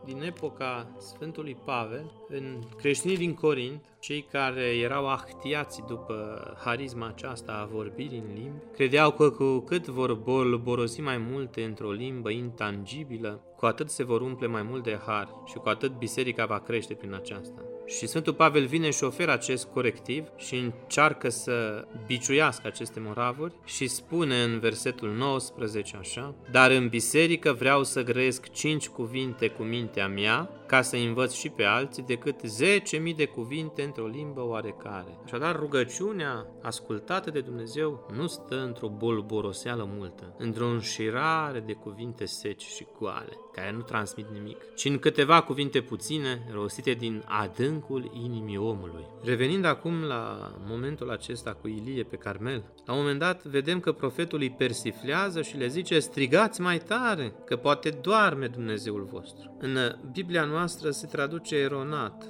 din 0.05 0.21
epoca 0.21 0.87
Sfântului 0.97 1.57
Pavel, 1.65 2.11
în 2.27 2.59
creștinii 2.77 3.17
din 3.17 3.33
Corint, 3.33 3.83
cei 3.99 4.27
care 4.31 4.77
erau 4.77 5.09
ahtiați 5.09 5.81
după 5.87 6.43
harisma 6.63 7.07
aceasta 7.07 7.51
a 7.51 7.69
vorbirii 7.73 8.23
în 8.27 8.33
limbi, 8.33 8.63
credeau 8.73 9.11
că 9.11 9.29
cu 9.29 9.59
cât 9.59 9.87
vor 9.87 10.13
borosi 10.57 11.01
mai 11.01 11.17
multe 11.17 11.63
într-o 11.63 11.91
limbă 11.91 12.29
intangibilă, 12.29 13.41
cu 13.57 13.65
atât 13.65 13.89
se 13.89 14.03
vor 14.03 14.21
umple 14.21 14.47
mai 14.47 14.63
mult 14.63 14.83
de 14.83 14.99
har 15.05 15.29
și 15.45 15.55
cu 15.55 15.69
atât 15.69 15.97
biserica 15.97 16.45
va 16.45 16.59
crește 16.59 16.93
prin 16.93 17.13
aceasta. 17.13 17.72
Și 17.85 18.07
Sfântul 18.07 18.33
Pavel 18.33 18.65
vine 18.65 18.89
și 18.89 19.03
oferă 19.03 19.31
acest 19.31 19.65
corectiv 19.65 20.27
și 20.37 20.55
încearcă 20.55 21.29
să 21.29 21.85
biciuiască 22.07 22.67
aceste 22.67 22.99
moravuri 22.99 23.53
și 23.65 23.87
spune 23.87 24.43
în 24.43 24.59
versetul 24.59 25.09
19 25.09 25.97
așa, 25.99 26.35
Dar 26.51 26.71
în 26.71 26.87
biserică 26.87 27.53
vreau 27.53 27.83
să 27.83 28.03
grăiesc 28.03 28.51
cinci 28.51 28.87
cuvinte 28.87 29.47
cu 29.47 29.63
mintea 29.63 30.07
mea, 30.07 30.49
ca 30.65 30.81
să 30.81 30.95
învăț 30.95 31.33
și 31.33 31.49
pe 31.49 31.63
alții, 31.63 32.03
decât 32.03 32.41
10.000 32.41 33.15
de 33.15 33.25
cuvinte 33.25 33.83
într-o 33.83 34.07
limbă 34.07 34.41
oarecare. 34.41 35.19
Așadar, 35.25 35.55
rugăciunea 35.55 36.47
ascultată 36.61 37.31
de 37.31 37.39
Dumnezeu 37.39 38.09
nu 38.15 38.27
stă 38.27 38.63
într-o 38.63 38.87
bolboroseală 38.87 39.89
multă, 39.97 40.35
într-o 40.37 40.67
înșirare 40.67 41.59
de 41.59 41.73
cuvinte 41.73 42.25
seci 42.25 42.63
și 42.63 42.87
goale, 42.99 43.37
care 43.53 43.71
nu 43.71 43.81
transmit 43.81 44.25
nimic, 44.33 44.73
ci 44.75 44.85
în 44.85 44.97
câteva 44.99 45.41
cuvinte 45.41 45.81
puține, 45.81 46.47
rostite 46.51 46.91
din 46.91 47.23
adâncul 47.25 48.11
inimii 48.13 48.57
omului. 48.57 49.07
Revenind 49.23 49.65
acum 49.65 50.03
la 50.03 50.51
momentul 50.67 51.09
acesta 51.09 51.53
cu 51.53 51.67
Ilie 51.67 52.03
pe 52.03 52.15
Carmel, 52.15 52.63
la 52.85 52.93
un 52.93 52.99
moment 52.99 53.19
dat 53.19 53.43
vedem 53.43 53.79
că 53.79 53.91
profetul 53.91 54.39
îi 54.39 54.49
persiflează 54.49 55.41
și 55.41 55.57
le 55.57 55.67
zice 55.67 55.99
strigați 55.99 56.61
mai 56.61 56.77
tare, 56.77 57.33
că 57.45 57.55
poate 57.55 57.89
doarme 57.89 58.47
Dumnezeul 58.47 59.03
vostru. 59.03 59.57
În 59.59 59.77
Biblia 60.11 60.45
noastră 60.53 60.91
se 60.91 61.07
traduce 61.07 61.55
eronat, 61.55 62.25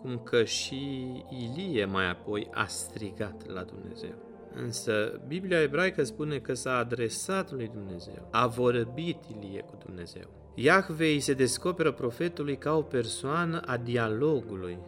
cum 0.00 0.18
că 0.18 0.44
și 0.44 1.06
Ilie 1.28 1.84
mai 1.84 2.10
apoi 2.10 2.48
a 2.50 2.66
strigat 2.66 3.46
la 3.52 3.62
Dumnezeu. 3.62 4.14
Însă 4.54 5.20
Biblia 5.26 5.62
ebraică 5.62 6.04
spune 6.04 6.38
că 6.38 6.54
s-a 6.54 6.76
adresat 6.76 7.52
lui 7.52 7.70
Dumnezeu, 7.72 8.28
a 8.30 8.46
vorbit 8.46 9.16
Ilie 9.36 9.60
cu 9.60 9.78
Dumnezeu. 9.84 10.22
Iahve 10.54 11.04
îi 11.04 11.20
se 11.20 11.34
descoperă 11.34 11.92
profetului 11.92 12.56
ca 12.56 12.76
o 12.76 12.82
persoană 12.82 13.60
a 13.60 13.76
dialogului, 13.76 14.78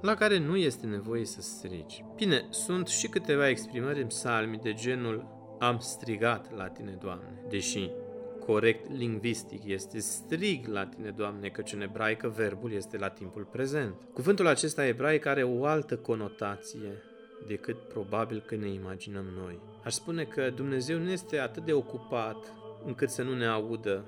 la 0.00 0.14
care 0.14 0.38
nu 0.38 0.56
este 0.56 0.86
nevoie 0.86 1.24
să 1.24 1.40
strigi. 1.40 2.04
Bine, 2.16 2.46
sunt 2.50 2.86
și 2.86 3.08
câteva 3.08 3.48
exprimări 3.48 4.00
în 4.00 4.06
psalmi 4.06 4.60
de 4.62 4.72
genul 4.72 5.38
am 5.58 5.78
strigat 5.78 6.56
la 6.56 6.68
tine, 6.68 6.98
Doamne, 7.00 7.44
deși 7.48 7.90
corect 8.46 8.90
lingvistic 8.96 9.64
este 9.64 9.98
strig 9.98 10.66
la 10.66 10.86
tine, 10.86 11.10
Doamne, 11.10 11.48
căci 11.48 11.72
în 11.72 11.80
ebraică 11.80 12.28
verbul 12.36 12.72
este 12.72 12.98
la 12.98 13.08
timpul 13.08 13.44
prezent. 13.44 13.94
Cuvântul 14.12 14.46
acesta 14.46 14.86
ebraic 14.86 15.26
are 15.26 15.42
o 15.42 15.64
altă 15.64 15.96
conotație 15.96 17.02
decât 17.46 17.76
probabil 17.76 18.42
că 18.46 18.54
ne 18.56 18.68
imaginăm 18.68 19.24
noi. 19.44 19.60
Aș 19.84 19.92
spune 19.92 20.24
că 20.24 20.50
Dumnezeu 20.50 20.98
nu 20.98 21.10
este 21.10 21.38
atât 21.38 21.64
de 21.64 21.72
ocupat 21.72 22.54
încât 22.84 23.08
să 23.08 23.22
nu 23.22 23.34
ne 23.34 23.46
audă 23.46 24.04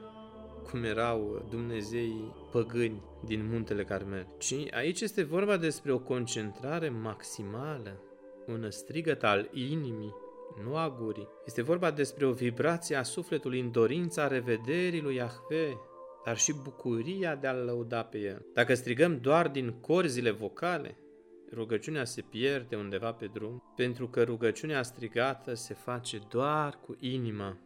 cum 0.71 0.85
erau 0.85 1.47
Dumnezeii 1.51 2.35
păgâni 2.51 3.03
din 3.25 3.49
muntele 3.51 3.85
Carmel, 3.85 4.27
ci 4.39 4.55
aici 4.71 5.01
este 5.01 5.23
vorba 5.23 5.57
despre 5.57 5.93
o 5.93 5.99
concentrare 5.99 6.89
maximală, 6.89 8.01
un 8.47 8.71
strigăt 8.71 9.23
al 9.23 9.49
inimii, 9.53 10.15
nu 10.64 10.76
a 10.76 10.97
gurii. 11.00 11.28
Este 11.47 11.62
vorba 11.62 11.90
despre 11.90 12.26
o 12.26 12.32
vibrație 12.32 12.97
a 12.97 13.02
sufletului 13.02 13.61
în 13.61 13.71
dorința 13.71 14.26
revederii 14.26 15.00
lui 15.00 15.14
Yahweh, 15.14 15.73
dar 16.25 16.37
și 16.37 16.54
bucuria 16.62 17.37
de 17.37 17.47
a-L 17.47 17.64
lăuda 17.64 18.02
pe 18.02 18.18
El. 18.18 18.47
Dacă 18.54 18.75
strigăm 18.75 19.18
doar 19.21 19.49
din 19.49 19.71
corzile 19.80 20.30
vocale, 20.30 20.97
rugăciunea 21.52 22.04
se 22.04 22.21
pierde 22.21 22.76
undeva 22.76 23.12
pe 23.12 23.26
drum, 23.26 23.73
pentru 23.76 24.09
că 24.09 24.23
rugăciunea 24.23 24.82
strigată 24.82 25.54
se 25.54 25.75
face 25.75 26.21
doar 26.28 26.78
cu 26.87 26.97
inima. 26.99 27.59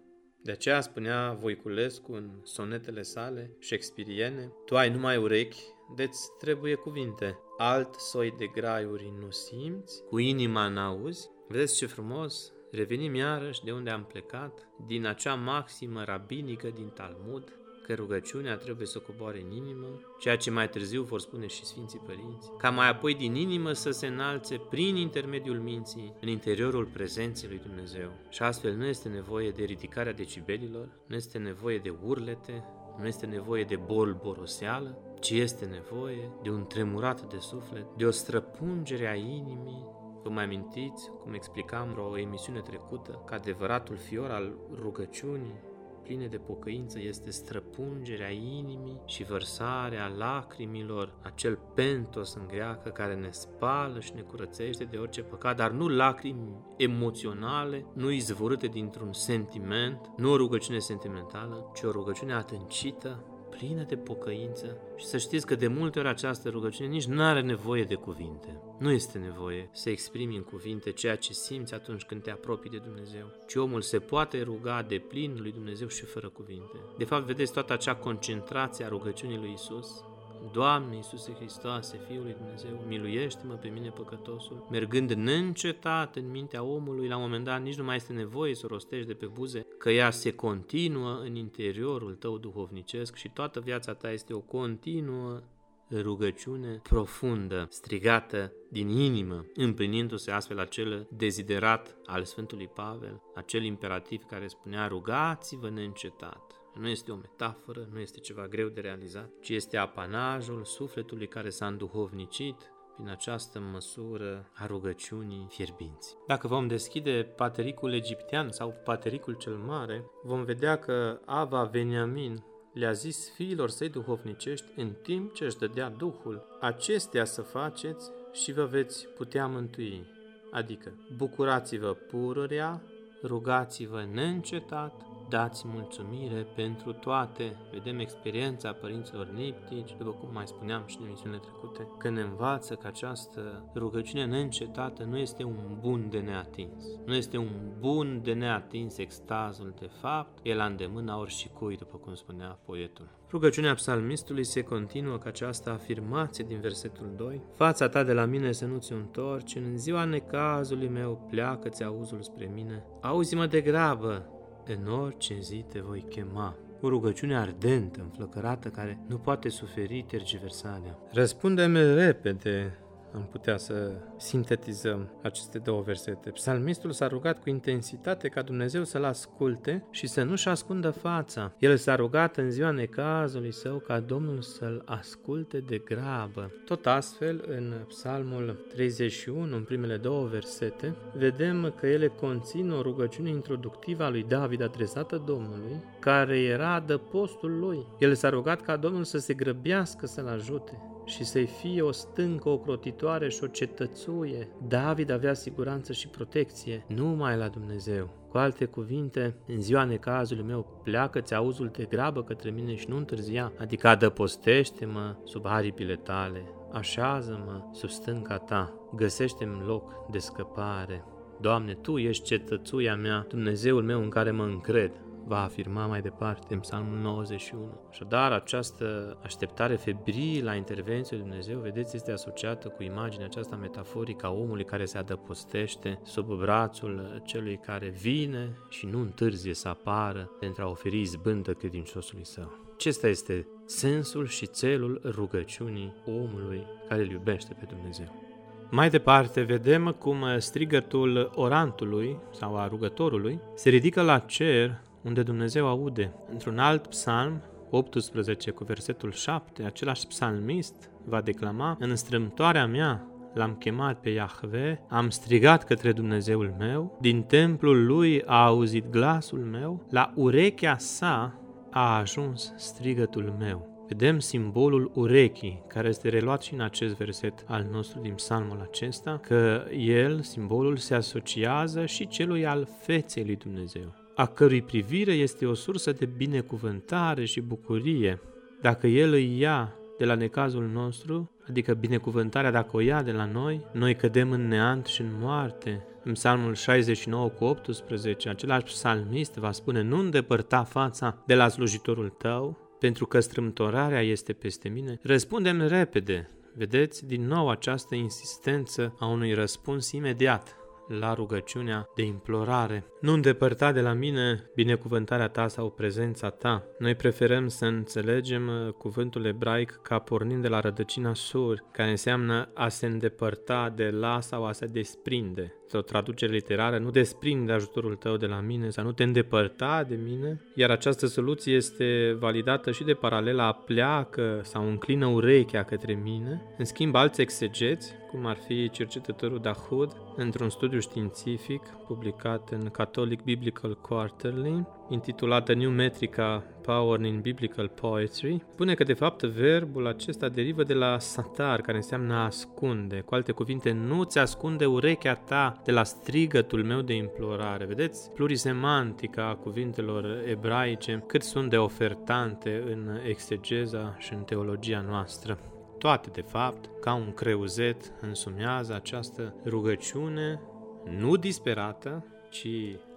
De 0.43 0.53
aceea 0.53 0.81
spunea 0.81 1.33
Voiculescu 1.33 2.13
în 2.13 2.31
sonetele 2.43 3.03
sale 3.03 3.57
shakespeariene, 3.61 4.53
Tu 4.65 4.77
ai 4.77 4.91
numai 4.91 5.17
urechi, 5.17 5.63
deci 5.97 6.17
trebuie 6.39 6.75
cuvinte. 6.75 7.39
Alt 7.59 7.95
soi 7.95 8.35
de 8.39 8.47
graiuri 8.47 9.13
nu 9.21 9.31
simți, 9.31 10.03
cu 10.09 10.19
inima 10.19 10.69
n-auzi. 10.69 11.31
Vedeți 11.49 11.77
ce 11.77 11.87
frumos? 11.87 12.53
Revenim 12.71 13.15
iarăși 13.15 13.65
de 13.65 13.73
unde 13.73 13.91
am 13.91 14.05
plecat, 14.05 14.69
din 14.87 15.07
acea 15.07 15.35
maximă 15.35 16.05
rabinică 16.05 16.69
din 16.75 16.89
Talmud, 16.95 17.53
că 17.87 17.95
rugăciunea 17.95 18.57
trebuie 18.57 18.87
să 18.87 18.99
coboare 18.99 19.41
în 19.41 19.51
inimă, 19.51 19.87
ceea 20.19 20.37
ce 20.37 20.51
mai 20.51 20.69
târziu 20.69 21.03
vor 21.03 21.21
spune 21.21 21.47
și 21.47 21.65
Sfinții 21.65 22.03
Părinți, 22.07 22.51
ca 22.59 22.71
mai 22.71 22.89
apoi 22.89 23.15
din 23.15 23.35
inimă 23.35 23.73
să 23.73 23.91
se 23.91 24.07
înalțe 24.07 24.61
prin 24.71 24.97
intermediul 24.97 25.59
minții 25.59 26.15
în 26.21 26.29
interiorul 26.29 26.85
prezenței 26.85 27.49
lui 27.49 27.61
Dumnezeu. 27.67 28.11
Și 28.29 28.43
astfel 28.43 28.75
nu 28.75 28.85
este 28.85 29.09
nevoie 29.09 29.51
de 29.51 29.65
ridicarea 29.65 30.13
decibelilor, 30.13 30.89
nu 31.07 31.15
este 31.17 31.39
nevoie 31.39 31.79
de 31.79 31.95
urlete, 32.05 32.65
nu 32.99 33.07
este 33.07 33.27
nevoie 33.27 33.65
de 33.65 33.77
bol 33.77 34.21
boroseală, 34.23 34.99
ci 35.21 35.31
este 35.31 35.65
nevoie 35.65 36.31
de 36.43 36.51
un 36.51 36.67
tremurat 36.67 37.33
de 37.33 37.39
suflet, 37.39 37.87
de 37.97 38.05
o 38.05 38.11
străpungere 38.11 39.09
a 39.09 39.15
inimii. 39.15 39.87
Vă 40.27 40.33
mai 40.33 40.45
amintiți 40.45 41.11
cum 41.23 41.35
explicam 41.35 41.97
o 42.11 42.19
emisiune 42.19 42.61
trecută 42.61 43.23
că 43.27 43.35
adevăratul 43.35 43.97
fior 43.97 44.31
al 44.31 44.53
rugăciunii 44.81 45.55
pline 46.03 46.27
de 46.27 46.37
pocăință 46.37 47.01
este 47.01 47.31
străpungerea 47.31 48.31
inimii 48.31 49.01
și 49.05 49.25
vărsarea 49.25 50.13
lacrimilor, 50.17 51.15
acel 51.23 51.59
pentos 51.75 52.35
în 52.35 52.47
greacă 52.47 52.89
care 52.89 53.15
ne 53.15 53.31
spală 53.31 54.01
și 54.01 54.13
ne 54.15 54.21
curățește 54.21 54.85
de 54.85 54.97
orice 54.97 55.23
păcat, 55.23 55.57
dar 55.57 55.71
nu 55.71 55.89
lacrimi 55.89 56.65
emoționale, 56.77 57.87
nu 57.93 58.11
izvorâte 58.11 58.67
dintr-un 58.67 59.13
sentiment, 59.13 60.11
nu 60.17 60.31
o 60.31 60.37
rugăciune 60.37 60.79
sentimentală, 60.79 61.71
ci 61.75 61.83
o 61.83 61.91
rugăciune 61.91 62.35
atâncită, 62.35 63.25
plină 63.59 63.83
de 63.83 63.97
pocăință 63.97 64.79
și 64.97 65.05
să 65.05 65.19
știți 65.19 65.47
că 65.47 65.55
de 65.55 65.67
multe 65.67 65.99
ori 65.99 66.09
această 66.09 66.49
rugăciune 66.49 66.89
nici 66.89 67.07
nu 67.07 67.23
are 67.23 67.41
nevoie 67.41 67.85
de 67.85 67.95
cuvinte. 67.95 68.61
Nu 68.79 68.91
este 68.91 69.19
nevoie 69.19 69.69
să 69.73 69.91
exprimi 69.91 70.37
în 70.37 70.43
cuvinte 70.43 70.91
ceea 70.91 71.17
ce 71.17 71.33
simți 71.33 71.75
atunci 71.75 72.03
când 72.03 72.23
te 72.23 72.31
apropii 72.31 72.71
de 72.71 72.81
Dumnezeu, 72.85 73.27
ci 73.47 73.55
omul 73.55 73.81
se 73.81 73.99
poate 73.99 74.43
ruga 74.43 74.83
de 74.83 74.99
plin 74.99 75.37
lui 75.41 75.53
Dumnezeu 75.53 75.89
și 75.89 76.05
fără 76.05 76.29
cuvinte. 76.29 76.79
De 76.99 77.05
fapt, 77.05 77.27
vedeți 77.27 77.53
toată 77.53 77.73
acea 77.73 77.95
concentrație 77.95 78.85
a 78.85 78.89
rugăciunii 78.89 79.39
lui 79.39 79.53
Isus 79.53 80.05
Doamne 80.53 80.97
Iisuse 80.97 81.33
Hristoase, 81.33 82.01
Fiul 82.09 82.23
lui 82.23 82.37
Dumnezeu, 82.39 82.85
miluiește-mă 82.87 83.55
pe 83.55 83.69
mine 83.69 83.89
păcătosul, 83.89 84.67
mergând 84.71 85.13
neîncetat 85.13 86.17
în 86.17 86.31
mintea 86.31 86.63
omului, 86.63 87.09
la 87.09 87.17
un 87.17 87.23
moment 87.23 87.45
dat 87.45 87.63
nici 87.63 87.77
nu 87.77 87.85
mai 87.85 87.97
este 87.97 88.13
nevoie 88.13 88.55
să 88.55 88.63
o 88.65 88.69
rostești 88.69 89.07
de 89.07 89.15
pe 89.15 89.27
buze, 89.27 89.67
că 89.79 89.91
ea 89.91 90.11
se 90.11 90.33
continuă 90.33 91.21
în 91.25 91.35
interiorul 91.35 92.15
tău 92.15 92.39
duhovnicesc 92.39 93.15
și 93.15 93.29
toată 93.29 93.61
viața 93.61 93.95
ta 93.95 94.11
este 94.11 94.35
o 94.35 94.41
continuă 94.41 95.43
rugăciune 95.91 96.81
profundă, 96.83 97.67
strigată 97.71 98.53
din 98.69 98.89
inimă, 98.89 99.45
împlinindu-se 99.55 100.31
astfel 100.31 100.59
acel 100.59 101.07
deziderat 101.11 101.97
al 102.07 102.25
Sfântului 102.25 102.69
Pavel, 102.69 103.23
acel 103.35 103.63
imperativ 103.63 104.23
care 104.23 104.47
spunea 104.47 104.87
rugați-vă 104.87 105.71
neîncetat. 105.71 106.61
Nu 106.81 106.89
este 106.89 107.13
o 107.13 107.17
metaforă, 107.17 107.89
nu 107.93 107.99
este 107.99 108.19
ceva 108.19 108.47
greu 108.47 108.69
de 108.69 108.81
realizat, 108.81 109.31
ci 109.41 109.49
este 109.49 109.77
apanajul 109.77 110.65
sufletului 110.65 111.29
care 111.29 111.51
s-a 111.51 111.67
înduhovnicit 111.67 112.71
prin 112.95 113.09
această 113.09 113.61
măsură 113.73 114.51
a 114.55 114.67
rugăciunii 114.67 115.47
fierbinți. 115.51 116.17
Dacă 116.27 116.47
vom 116.47 116.67
deschide 116.67 117.33
patericul 117.37 117.93
egiptean 117.93 118.51
sau 118.51 118.75
patericul 118.85 119.35
cel 119.35 119.55
mare, 119.55 120.05
vom 120.23 120.45
vedea 120.45 120.79
că 120.79 121.21
Ava 121.25 121.65
Veniamin 121.65 122.45
le-a 122.73 122.93
zis 122.93 123.31
fiilor 123.35 123.69
săi 123.69 123.89
duhovnicești 123.89 124.67
în 124.77 124.93
timp 125.03 125.35
ce 125.35 125.45
își 125.45 125.59
dădea 125.59 125.89
Duhul, 125.89 126.59
acestea 126.61 127.25
să 127.25 127.43
faceți 127.43 128.11
și 128.33 128.53
vă 128.53 128.65
veți 128.65 129.07
putea 129.07 129.47
mântui. 129.47 130.07
Adică, 130.51 130.93
bucurați-vă 131.17 131.93
pururea, 131.93 132.83
rugați-vă 133.23 134.09
neîncetat, 134.13 135.06
dați 135.29 135.63
mulțumire 135.67 136.47
pentru 136.55 136.93
toate. 136.93 137.57
Vedem 137.73 137.99
experiența 137.99 138.73
părinților 138.73 139.27
niptici, 139.27 139.97
după 139.99 140.11
cum 140.11 140.29
mai 140.33 140.47
spuneam 140.47 140.83
și 140.87 140.97
în 141.01 141.07
emisiunile 141.07 141.41
trecute, 141.41 141.89
că 141.99 142.09
ne 142.09 142.21
învață 142.21 142.75
că 142.75 142.87
această 142.87 143.71
rugăciune 143.75 144.25
neîncetată 144.25 145.05
nu 145.05 145.17
este 145.17 145.45
un 145.45 145.77
bun 145.81 146.07
de 146.11 146.19
neatins. 146.19 146.85
Nu 147.07 147.15
este 147.15 147.37
un 147.37 147.51
bun 147.79 148.21
de 148.23 148.33
neatins 148.33 148.99
extazul 148.99 149.75
de 149.79 149.91
fapt, 150.01 150.39
e 150.43 150.55
la 150.55 150.65
îndemâna 150.65 151.19
oricui, 151.19 151.77
după 151.77 151.97
cum 151.97 152.15
spunea 152.15 152.59
poetul. 152.65 153.09
Rugăciunea 153.31 153.75
psalmistului 153.75 154.45
se 154.45 154.63
continuă 154.63 155.19
ca 155.19 155.29
această 155.29 155.71
afirmație 155.71 156.45
din 156.49 156.61
versetul 156.61 157.11
2. 157.17 157.43
Fața 157.55 157.89
ta 157.89 158.03
de 158.03 158.13
la 158.13 158.25
mine 158.25 158.53
să 158.53 158.67
nu 158.67 158.79
ți 158.79 158.93
întorci, 158.93 159.55
în 159.55 159.79
ziua 159.79 160.05
necazului 160.05 160.89
meu 160.89 161.27
pleacă-ți 161.31 161.85
auzul 161.85 162.23
spre 162.23 162.51
mine. 162.55 162.85
Auzi-mă 163.01 163.47
de 163.47 163.61
grabă, 163.61 164.27
în 164.73 164.89
orice 164.93 165.37
zi 165.41 165.65
te 165.69 165.81
voi 165.81 166.05
chema. 166.09 166.57
O 166.81 166.89
rugăciune 166.89 167.37
ardentă, 167.37 168.01
înflăcărată, 168.01 168.69
care 168.69 168.99
nu 169.09 169.17
poate 169.17 169.49
suferi 169.49 170.05
tergiversarea. 170.09 170.99
Răspunde-mi 171.13 171.95
repede, 171.95 172.79
am 173.17 173.29
putea 173.31 173.57
să 173.57 173.93
sintetizăm 174.17 175.11
aceste 175.23 175.59
două 175.59 175.83
versete. 175.83 176.31
Psalmistul 176.31 176.91
s-a 176.91 177.07
rugat 177.07 177.43
cu 177.43 177.49
intensitate 177.49 178.29
ca 178.29 178.43
Dumnezeu 178.43 178.85
să-l 178.85 179.05
asculte 179.05 179.87
și 179.91 180.07
să 180.07 180.23
nu-și 180.23 180.49
ascundă 180.49 180.91
fața. 180.91 181.53
El 181.59 181.77
s-a 181.77 181.95
rugat 181.95 182.37
în 182.37 182.51
ziua 182.51 182.71
necazului 182.71 183.53
său 183.53 183.79
ca 183.79 184.01
Domnul 184.01 184.41
să-l 184.41 184.83
asculte 184.85 185.59
de 185.59 185.79
grabă. 185.79 186.53
Tot 186.65 186.87
astfel, 186.87 187.45
în 187.49 187.75
Psalmul 187.89 188.67
31, 188.69 189.57
în 189.57 189.63
primele 189.63 189.97
două 189.97 190.27
versete, 190.27 190.95
vedem 191.15 191.75
că 191.81 191.87
ele 191.87 192.07
conțin 192.07 192.71
o 192.71 192.83
rugăciune 192.83 193.29
introductivă 193.29 194.05
a 194.05 194.11
lui 194.11 194.23
David 194.29 194.63
adresată 194.63 195.23
Domnului, 195.27 195.85
care 196.01 196.39
era 196.39 196.81
de 196.81 196.97
postul 196.97 197.59
lui. 197.59 197.87
El 197.99 198.15
s-a 198.15 198.29
rugat 198.29 198.61
ca 198.61 198.77
Domnul 198.77 199.05
să 199.05 199.19
se 199.19 199.35
grăbească 199.35 200.07
să-l 200.07 200.27
ajute 200.27 200.95
și 201.07 201.25
să-i 201.25 201.47
fie 201.47 201.83
o 201.83 201.93
stâncă 201.93 202.49
ocrotitoare 202.49 203.29
și 203.29 203.45
o 203.45 203.47
cetățuie. 203.47 204.49
David 204.69 205.11
avea 205.11 205.35
siguranță 205.35 205.93
și 205.93 206.09
protecție 206.09 206.85
numai 206.87 207.37
la 207.37 207.49
Dumnezeu. 207.49 208.09
Cu 208.29 208.39
alte 208.39 208.65
cuvinte, 208.65 209.35
în 209.47 209.61
ziua 209.61 209.85
necazului 209.85 210.45
meu, 210.45 210.81
pleacă-ți 210.85 211.35
auzul 211.35 211.71
de 211.73 211.85
grabă 211.85 212.23
către 212.23 212.51
mine 212.51 212.75
și 212.75 212.89
nu 212.89 212.97
întârzia, 212.97 213.53
adică 213.59 213.89
adăpostește-mă 213.89 215.17
sub 215.25 215.47
aripile 215.47 215.97
tale, 215.97 216.43
așează-mă 216.73 217.71
sub 217.73 217.89
stânca 217.89 218.39
ta, 218.39 218.73
găsește-mi 218.95 219.63
loc 219.67 220.11
de 220.11 220.19
scăpare. 220.19 221.05
Doamne, 221.41 221.75
Tu 221.75 221.97
ești 221.97 222.25
cetățuia 222.25 222.97
mea, 222.97 223.27
Dumnezeul 223.29 223.83
meu 223.83 224.03
în 224.03 224.09
care 224.09 224.31
mă 224.31 224.45
încred 224.45 224.91
va 225.29 225.43
afirma 225.43 225.87
mai 225.87 226.01
departe 226.01 226.55
în 226.55 226.61
Psalmul 226.61 226.99
91. 226.99 227.81
Așadar, 227.91 228.33
această 228.33 229.17
așteptare 229.23 229.77
febrilă 229.77 230.51
la 230.51 230.55
intervenția 230.55 231.17
lui 231.17 231.27
Dumnezeu, 231.27 231.59
vedeți, 231.59 231.97
este 231.97 232.13
asociată 232.13 232.69
cu 232.69 232.83
imaginea 232.83 233.27
aceasta 233.27 233.57
metaforică 233.57 234.27
a 234.27 234.31
omului 234.31 234.65
care 234.65 234.85
se 234.85 234.99
adăpostește 234.99 236.01
sub 236.03 236.27
brațul 236.27 237.23
celui 237.25 237.57
care 237.57 237.89
vine 237.89 238.57
și 238.69 238.87
nu 238.87 239.01
întârzie 239.01 239.55
să 239.55 239.69
apară 239.69 240.31
pentru 240.41 240.63
a 240.63 240.69
oferi 240.69 241.01
izbândă 241.01 241.53
credinciosului 241.53 242.25
său. 242.27 242.65
Acesta 242.75 243.09
este 243.09 243.47
sensul 243.65 244.27
și 244.27 244.47
țelul 244.47 245.01
rugăciunii 245.05 245.95
omului 246.07 246.67
care 246.89 247.01
îl 247.01 247.11
iubește 247.11 247.57
pe 247.59 247.67
Dumnezeu. 247.69 248.25
Mai 248.71 248.91
departe, 248.91 249.43
vedem 249.43 249.97
cum 249.99 250.25
strigătul 250.39 251.33
orantului 251.35 252.17
sau 252.31 252.57
a 252.57 252.67
rugătorului 252.67 253.41
se 253.55 253.69
ridică 253.69 254.03
la 254.03 254.19
cer 254.19 254.81
unde 255.07 255.23
Dumnezeu 255.23 255.67
aude. 255.67 256.13
Într-un 256.31 256.59
alt 256.59 256.87
psalm, 256.87 257.43
18 257.71 258.51
cu 258.51 258.65
versetul 258.65 259.13
7, 259.13 259.63
același 259.63 260.07
psalmist 260.07 260.91
va 261.05 261.21
declama 261.21 261.77
În 261.81 261.97
strâmtoarea 261.97 262.67
mea 262.67 263.07
l-am 263.35 263.55
chemat 263.55 264.01
pe 264.01 264.11
Iahve, 264.11 264.83
am 264.89 265.11
strigat 265.11 265.65
către 265.65 265.93
Dumnezeul 265.93 266.55
meu, 266.59 266.99
din 267.01 267.23
templul 267.23 267.87
lui 267.87 268.23
a 268.25 268.45
auzit 268.45 268.91
glasul 268.91 269.39
meu, 269.39 269.87
la 269.91 270.13
urechea 270.15 270.77
sa 270.79 271.41
a 271.71 271.99
ajuns 271.99 272.53
strigătul 272.57 273.35
meu. 273.39 273.75
Vedem 273.89 274.19
simbolul 274.19 274.91
urechii, 274.95 275.63
care 275.67 275.89
este 275.89 276.09
reluat 276.09 276.43
și 276.43 276.55
în 276.55 276.61
acest 276.61 276.97
verset 276.97 277.45
al 277.47 277.67
nostru 277.71 278.01
din 278.01 278.15
psalmul 278.15 278.61
acesta, 278.71 279.19
că 279.23 279.65
el, 279.77 280.21
simbolul, 280.21 280.77
se 280.77 280.95
asociază 280.95 281.87
și 281.87 282.07
celui 282.07 282.47
al 282.47 282.69
feței 282.81 283.25
lui 283.25 283.37
Dumnezeu 283.37 284.06
a 284.17 284.27
cărui 284.27 284.63
privire 284.63 285.13
este 285.13 285.47
o 285.47 285.55
sursă 285.55 285.93
de 285.93 286.07
binecuvântare 286.17 287.25
și 287.25 287.41
bucurie. 287.41 288.21
Dacă 288.61 288.87
El 288.87 289.13
îi 289.13 289.39
ia 289.39 289.75
de 289.99 290.05
la 290.05 290.15
necazul 290.15 290.67
nostru, 290.67 291.31
adică 291.49 291.75
binecuvântarea 291.75 292.51
dacă 292.51 292.77
o 292.77 292.81
ia 292.81 293.03
de 293.03 293.13
la 293.13 293.25
noi, 293.25 293.67
noi 293.73 293.97
cădem 293.97 294.31
în 294.31 294.49
neant 294.49 294.87
și 294.87 295.01
în 295.01 295.11
moarte. 295.21 295.87
În 296.05 296.13
psalmul 296.13 296.55
69 296.55 297.29
cu 297.29 297.45
18, 297.45 298.29
același 298.29 298.65
psalmist 298.65 299.35
va 299.35 299.53
spune, 299.53 299.83
nu 299.83 299.99
îndepărta 299.99 300.65
fața 300.65 301.23
de 301.27 301.35
la 301.35 301.49
slujitorul 301.49 302.09
tău, 302.09 302.59
pentru 302.79 303.07
că 303.07 303.21
strâmtorarea 303.21 304.03
este 304.03 304.33
peste 304.33 304.69
mine, 304.69 304.99
răspundem 305.03 305.67
repede. 305.67 306.31
Vedeți 306.55 307.07
din 307.07 307.27
nou 307.27 307.49
această 307.49 307.95
insistență 307.95 308.95
a 308.99 309.07
unui 309.07 309.33
răspuns 309.33 309.93
imediat 309.93 310.57
la 310.89 311.15
rugăciunea 311.15 311.89
de 311.95 312.03
implorare. 312.03 312.85
Nu 313.01 313.13
îndepărta 313.13 313.73
de 313.73 313.81
la 313.81 313.93
mine 313.93 314.51
binecuvântarea 314.55 315.29
ta 315.29 315.49
sau 315.49 315.71
prezența 315.71 316.31
ta. 316.31 316.63
Noi 316.79 316.95
preferăm 316.95 317.49
să 317.49 317.65
înțelegem 317.65 318.49
uh, 318.49 318.73
cuvântul 318.73 319.25
ebraic 319.25 319.79
ca 319.83 319.99
pornind 319.99 320.43
de 320.43 320.49
la 320.49 320.61
rădăcina 320.61 321.15
sur, 321.15 321.65
care 321.73 321.91
înseamnă 321.91 322.49
a 322.55 322.69
se 322.69 322.87
îndepărta 322.87 323.73
de 323.77 323.91
la 323.91 324.21
sau 324.21 324.45
a 324.45 324.53
se 324.53 324.67
desprinde 324.67 325.55
sau 325.67 325.81
traducere 325.81 326.33
literară, 326.33 326.79
nu 326.79 326.91
desprinde 326.91 327.53
ajutorul 327.53 327.95
tău 327.95 328.17
de 328.17 328.27
la 328.27 328.41
mine 328.41 328.71
sau 328.71 328.85
nu 328.85 328.93
te 328.93 329.03
îndepărta 329.03 329.85
de 329.89 329.99
mine, 330.05 330.41
iar 330.55 330.71
această 330.71 331.07
soluție 331.07 331.55
este 331.55 332.17
validată 332.19 332.71
și 332.71 332.85
de 332.85 332.93
paralela 332.93 333.53
pleacă 333.53 334.41
sau 334.43 334.69
înclină 334.69 335.07
urechea 335.07 335.63
către 335.63 335.95
mine. 335.95 336.43
În 336.59 336.65
schimb, 336.65 336.95
alți 336.95 337.21
exegeți, 337.21 337.95
cum 338.17 338.27
ar 338.27 338.37
fi 338.37 338.71
cercetătorul 338.71 339.39
Dahud, 339.39 339.97
într-un 340.17 340.51
studiu 340.51 340.81
științific 340.81 341.63
publicat 341.87 342.49
în 342.51 342.69
Catholic 342.69 343.23
Biblical 343.23 343.75
Quarterly, 343.75 344.67
intitulată 344.89 345.55
New 345.55 345.71
Metrica 345.71 346.45
Power 346.63 347.01
in 347.01 347.21
Biblical 347.21 347.69
Poetry, 347.69 348.43
spune 348.53 348.75
că 348.75 348.85
de 348.85 348.93
fapt 348.93 349.23
verbul 349.23 349.87
acesta 349.87 350.29
derivă 350.29 350.63
de 350.63 350.75
la 350.75 350.99
satar, 350.99 351.61
care 351.61 351.77
înseamnă 351.77 352.15
a 352.15 352.25
ascunde. 352.25 353.01
Cu 353.01 353.15
alte 353.15 353.33
cuvinte, 353.33 353.73
nu 353.73 354.03
ți 354.03 354.19
ascunde 354.19 354.67
urechea 354.67 355.15
ta 355.15 355.61
de 355.65 355.73
la 355.73 355.85
strigătul 355.85 356.65
meu 356.65 356.81
de 356.81 356.95
implorare. 356.95 357.65
Vedeți 357.65 358.11
plurisemantica 358.11 359.39
cuvintelor 359.43 360.23
ebraice, 360.27 361.05
cât 361.07 361.23
sunt 361.23 361.51
de 361.51 361.57
ofertante 361.57 362.63
în 362.71 363.01
exegeza 363.09 363.95
și 363.99 364.13
în 364.13 364.23
teologia 364.23 364.85
noastră. 364.89 365.39
Toate, 365.79 366.11
de 366.13 366.21
fapt, 366.21 366.71
ca 366.81 366.95
un 366.95 367.13
creuzet, 367.13 367.93
însumează 368.01 368.75
această 368.75 369.35
rugăciune 369.45 370.41
nu 370.85 371.17
disperată, 371.17 372.05
ci 372.31 372.49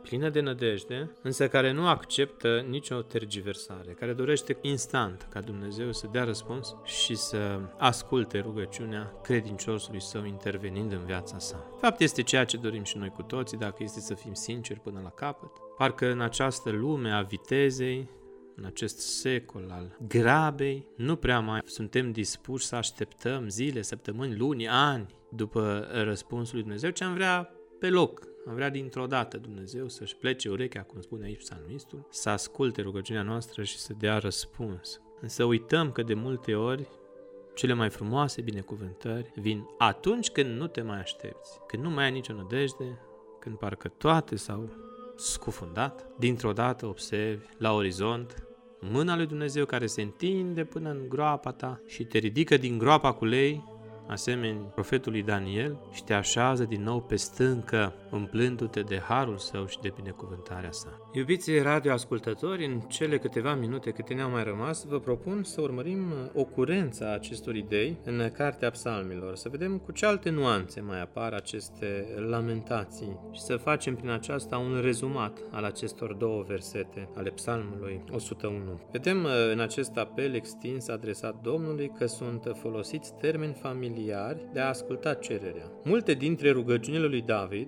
plină 0.01 0.29
de 0.29 0.39
nădejde, 0.39 1.11
însă 1.21 1.47
care 1.47 1.71
nu 1.71 1.87
acceptă 1.87 2.65
nicio 2.69 3.01
tergiversare, 3.01 3.91
care 3.91 4.13
dorește 4.13 4.57
instant 4.61 5.27
ca 5.29 5.41
Dumnezeu 5.41 5.91
să 5.91 6.07
dea 6.11 6.23
răspuns 6.23 6.75
și 6.83 7.15
să 7.15 7.59
asculte 7.77 8.39
rugăciunea 8.39 9.13
credinciosului 9.23 10.01
său 10.01 10.25
intervenind 10.25 10.91
în 10.91 11.05
viața 11.05 11.39
sa. 11.39 11.65
Fapt 11.79 11.99
este 11.99 12.21
ceea 12.21 12.45
ce 12.45 12.57
dorim 12.57 12.83
și 12.83 12.97
noi 12.97 13.09
cu 13.09 13.21
toții, 13.21 13.57
dacă 13.57 13.83
este 13.83 13.99
să 13.99 14.13
fim 14.13 14.33
sinceri 14.33 14.79
până 14.79 14.99
la 15.03 15.09
capăt. 15.09 15.51
Parcă 15.77 16.11
în 16.11 16.21
această 16.21 16.69
lume 16.69 17.11
a 17.11 17.21
vitezei, 17.21 18.09
în 18.59 18.65
acest 18.65 18.99
secol 18.99 19.69
al 19.71 19.97
grabei, 20.07 20.85
nu 20.95 21.15
prea 21.15 21.39
mai 21.39 21.61
suntem 21.65 22.11
dispuși 22.11 22.65
să 22.65 22.75
așteptăm 22.75 23.49
zile, 23.49 23.81
săptămâni, 23.81 24.37
luni, 24.37 24.67
ani 24.67 25.07
după 25.29 25.87
răspunsul 25.91 26.53
lui 26.53 26.63
Dumnezeu, 26.63 26.89
ce 26.89 27.03
am 27.03 27.13
vrea 27.13 27.49
pe 27.79 27.89
loc, 27.89 28.27
am 28.47 28.53
vrea 28.53 28.69
dintr-o 28.69 29.05
dată 29.05 29.37
Dumnezeu 29.37 29.87
să-și 29.87 30.15
plece 30.15 30.49
urechea, 30.49 30.81
cum 30.81 31.01
spune 31.01 31.25
aici 31.25 31.37
psalmistul, 31.37 32.07
să 32.09 32.29
asculte 32.29 32.81
rugăciunea 32.81 33.23
noastră 33.23 33.63
și 33.63 33.77
să 33.77 33.93
dea 33.97 34.17
răspuns. 34.17 35.01
Însă 35.21 35.43
uităm 35.43 35.91
că 35.91 36.03
de 36.03 36.13
multe 36.13 36.55
ori 36.55 36.87
cele 37.55 37.73
mai 37.73 37.89
frumoase 37.89 38.41
binecuvântări 38.41 39.31
vin 39.35 39.67
atunci 39.77 40.29
când 40.29 40.57
nu 40.57 40.67
te 40.67 40.81
mai 40.81 40.99
aștepți, 40.99 41.59
când 41.67 41.83
nu 41.83 41.89
mai 41.89 42.03
ai 42.03 42.11
nicio 42.11 42.33
nădejde, 42.33 42.99
când 43.39 43.57
parcă 43.57 43.87
toate 43.87 44.35
s-au 44.35 44.69
scufundat. 45.15 46.07
Dintr-o 46.17 46.53
dată 46.53 46.85
observi 46.85 47.45
la 47.57 47.73
orizont 47.73 48.48
mâna 48.79 49.15
lui 49.15 49.25
Dumnezeu 49.25 49.65
care 49.65 49.85
se 49.85 50.01
întinde 50.01 50.63
până 50.63 50.89
în 50.89 51.09
groapa 51.09 51.51
ta 51.51 51.81
și 51.85 52.03
te 52.03 52.17
ridică 52.17 52.57
din 52.57 52.77
groapa 52.77 53.11
cu 53.13 53.25
lei 53.25 53.63
asemeni 54.07 54.59
profetului 54.73 55.23
Daniel, 55.23 55.77
și 55.91 56.03
te 56.03 56.13
așează 56.13 56.63
din 56.63 56.83
nou 56.83 57.01
pe 57.01 57.15
stâncă, 57.15 57.93
umplându-te 58.11 58.81
de 58.81 58.99
harul 58.99 59.37
său 59.37 59.65
și 59.65 59.79
de 59.81 59.91
binecuvântarea 59.95 60.71
sa. 60.71 61.09
Iubiții 61.13 61.61
radioascultători, 61.61 62.65
în 62.65 62.79
cele 62.79 63.17
câteva 63.17 63.53
minute 63.53 63.91
câte 63.91 64.13
ne-au 64.13 64.29
mai 64.29 64.43
rămas, 64.43 64.85
vă 64.85 64.99
propun 64.99 65.43
să 65.43 65.61
urmărim 65.61 66.03
ocurența 66.33 67.13
acestor 67.13 67.55
idei 67.55 67.97
în 68.03 68.31
Cartea 68.31 68.69
Psalmilor, 68.69 69.35
să 69.35 69.49
vedem 69.49 69.77
cu 69.77 69.91
ce 69.91 70.05
alte 70.05 70.29
nuanțe 70.29 70.81
mai 70.81 71.01
apar 71.01 71.33
aceste 71.33 72.15
lamentații 72.29 73.19
și 73.31 73.41
să 73.41 73.55
facem 73.55 73.95
prin 73.95 74.09
aceasta 74.09 74.57
un 74.57 74.79
rezumat 74.81 75.39
al 75.51 75.63
acestor 75.63 76.13
două 76.13 76.43
versete 76.47 77.09
ale 77.15 77.29
Psalmului 77.29 78.03
101. 78.11 78.81
Vedem 78.91 79.23
uh, 79.23 79.31
în 79.51 79.59
acest 79.59 79.97
apel 79.97 80.33
extins 80.33 80.87
adresat 80.87 81.41
Domnului 81.41 81.91
că 81.97 82.05
sunt 82.05 82.51
folosiți 82.61 83.13
termeni 83.13 83.53
familiari 83.53 83.67
familiari 83.79 84.53
de 84.53 84.59
a 84.59 84.67
asculta 84.67 85.13
cererea. 85.13 85.71
Multe 85.83 86.13
dintre 86.13 86.51
rugăciunile 86.51 87.05
lui 87.05 87.21
David, 87.21 87.67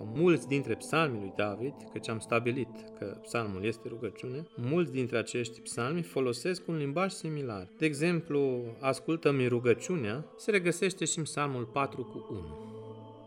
sau 0.00 0.08
mulți 0.14 0.48
dintre 0.48 0.74
psalmii 0.74 1.20
lui 1.20 1.32
David, 1.36 1.74
căci 1.92 2.08
am 2.08 2.18
stabilit 2.18 2.68
că 2.98 3.18
psalmul 3.22 3.64
este 3.64 3.88
rugăciune, 3.88 4.46
mulți 4.56 4.92
dintre 4.92 5.18
acești 5.18 5.60
psalmi 5.60 6.02
folosesc 6.02 6.68
un 6.68 6.76
limbaj 6.76 7.12
similar. 7.12 7.68
De 7.78 7.86
exemplu, 7.86 8.62
ascultă-mi 8.80 9.46
rugăciunea, 9.46 10.24
se 10.36 10.50
regăsește 10.50 11.04
și 11.04 11.18
în 11.18 11.24
psalmul 11.24 11.64
4 11.64 12.02
cu 12.02 12.26
1. 12.30 12.40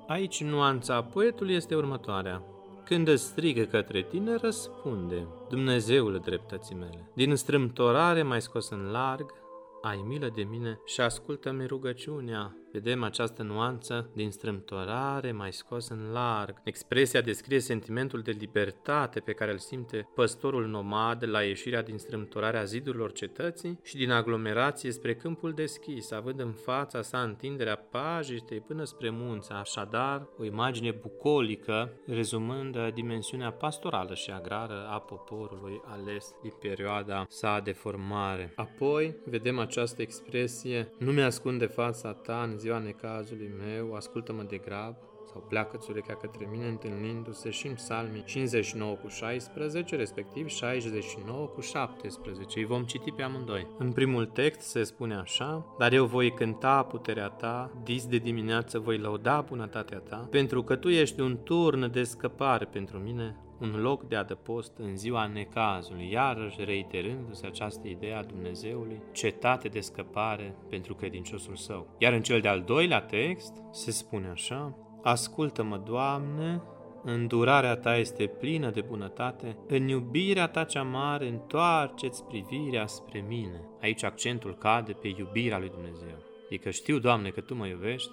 Aici 0.07 0.43
nuanța 0.43 1.03
poetului 1.03 1.55
este 1.55 1.75
următoarea. 1.75 2.43
Când 2.85 3.07
îți 3.07 3.23
strigă 3.23 3.63
către 3.63 4.01
tine, 4.01 4.35
răspunde, 4.35 5.27
Dumnezeul 5.49 6.21
dreptății 6.25 6.75
mele. 6.75 7.09
Din 7.15 7.35
strâmtorare 7.35 8.23
mai 8.23 8.41
scos 8.41 8.69
în 8.69 8.91
larg, 8.91 9.33
ai 9.81 10.03
milă 10.07 10.31
de 10.35 10.43
mine 10.43 10.79
și 10.85 11.01
ascultă-mi 11.01 11.65
rugăciunea. 11.65 12.57
Vedem 12.73 13.03
această 13.03 13.43
nuanță 13.43 14.09
din 14.13 14.31
strâmtorare 14.31 15.31
mai 15.31 15.53
scos 15.53 15.89
în 15.89 16.11
larg. 16.11 16.61
Expresia 16.63 17.21
descrie 17.21 17.59
sentimentul 17.59 18.21
de 18.21 18.31
libertate 18.31 19.19
pe 19.19 19.31
care 19.31 19.51
îl 19.51 19.57
simte 19.57 20.09
păstorul 20.15 20.67
nomad 20.67 21.27
la 21.29 21.41
ieșirea 21.41 21.83
din 21.83 21.97
strâmtorarea 21.97 22.63
zidurilor 22.63 23.11
cetății 23.11 23.79
și 23.83 23.95
din 23.95 24.11
aglomerație 24.11 24.91
spre 24.91 25.15
câmpul 25.15 25.51
deschis, 25.51 26.11
având 26.11 26.39
în 26.39 26.51
fața 26.51 27.01
sa 27.01 27.21
întinderea 27.21 27.75
pajitei 27.75 28.59
până 28.59 28.83
spre 28.83 29.09
munță, 29.09 29.53
așadar 29.53 30.27
o 30.37 30.43
imagine 30.43 30.91
bucolică, 30.91 31.91
rezumând 32.07 32.77
dimensiunea 32.93 33.51
pastorală 33.51 34.13
și 34.13 34.31
agrară 34.31 34.87
a 34.89 34.99
poporului 34.99 35.81
ales 35.85 36.35
din 36.41 36.53
perioada 36.59 37.25
sa 37.29 37.59
de 37.63 37.71
formare. 37.71 38.53
Apoi 38.55 39.15
vedem 39.25 39.59
această 39.59 40.01
expresie, 40.01 40.89
nu 40.99 41.11
mi-ascunde 41.11 41.65
fața 41.65 42.13
ta 42.13 42.41
în 42.43 42.61
ziua 42.63 42.79
necazului 42.79 43.51
meu, 43.65 43.93
ascultă-mă 43.93 44.43
de 44.43 44.57
grab, 44.57 44.95
sau 45.31 45.45
pleacă-ți 45.49 45.85
țurechea 45.85 46.15
către 46.15 46.47
mine, 46.51 46.67
întâlnindu-se 46.67 47.49
și 47.49 47.67
în 47.67 47.73
psalmii 47.73 48.23
59 48.23 48.95
cu 48.95 49.07
16, 49.07 49.95
respectiv 49.95 50.47
69 50.47 51.45
cu 51.45 51.61
17. 51.61 52.59
Îi 52.59 52.65
vom 52.65 52.83
citi 52.83 53.11
pe 53.11 53.21
amândoi. 53.21 53.67
În 53.77 53.91
primul 53.91 54.25
text 54.25 54.69
se 54.69 54.83
spune 54.83 55.15
așa, 55.15 55.75
Dar 55.77 55.93
eu 55.93 56.05
voi 56.05 56.33
cânta 56.33 56.83
puterea 56.83 57.27
ta, 57.27 57.71
dis 57.83 58.05
de 58.05 58.17
dimineață 58.17 58.79
voi 58.79 58.97
lăuda 58.97 59.41
bunătatea 59.41 59.99
ta, 59.99 60.27
pentru 60.31 60.63
că 60.63 60.75
tu 60.75 60.89
ești 60.89 61.19
un 61.19 61.37
turn 61.43 61.91
de 61.91 62.03
scăpare 62.03 62.65
pentru 62.65 62.97
mine, 62.97 63.37
un 63.63 63.81
loc 63.81 64.07
de 64.07 64.15
adăpost 64.15 64.77
în 64.77 64.97
ziua 64.97 65.27
necazului, 65.27 66.11
iarăși 66.11 66.63
reiterându-se 66.63 67.45
această 67.45 67.87
idee 67.87 68.13
a 68.13 68.23
Dumnezeului, 68.23 69.01
cetate 69.11 69.67
de 69.67 69.79
scăpare 69.79 70.55
pentru 70.69 70.95
credinciosul 70.95 71.55
său. 71.55 71.87
Iar 71.97 72.13
în 72.13 72.21
cel 72.21 72.41
de-al 72.41 72.61
doilea 72.61 73.01
text 73.01 73.53
se 73.71 73.91
spune 73.91 74.29
așa, 74.29 74.77
Ascultă-mă, 75.03 75.77
Doamne, 75.77 76.61
îndurarea 77.03 77.75
Ta 77.75 77.95
este 77.95 78.25
plină 78.27 78.69
de 78.69 78.81
bunătate, 78.81 79.57
în 79.67 79.87
iubirea 79.87 80.47
Ta 80.47 80.63
cea 80.63 80.83
mare 80.83 81.27
întoarceți 81.27 82.25
privirea 82.25 82.87
spre 82.87 83.25
mine. 83.27 83.61
Aici 83.81 84.03
accentul 84.03 84.55
cade 84.55 84.91
pe 84.91 85.07
iubirea 85.07 85.59
lui 85.59 85.69
Dumnezeu. 85.69 86.17
Adică 86.45 86.69
știu, 86.69 86.99
Doamne, 86.99 87.29
că 87.29 87.41
Tu 87.41 87.55
mă 87.55 87.67
iubești, 87.67 88.11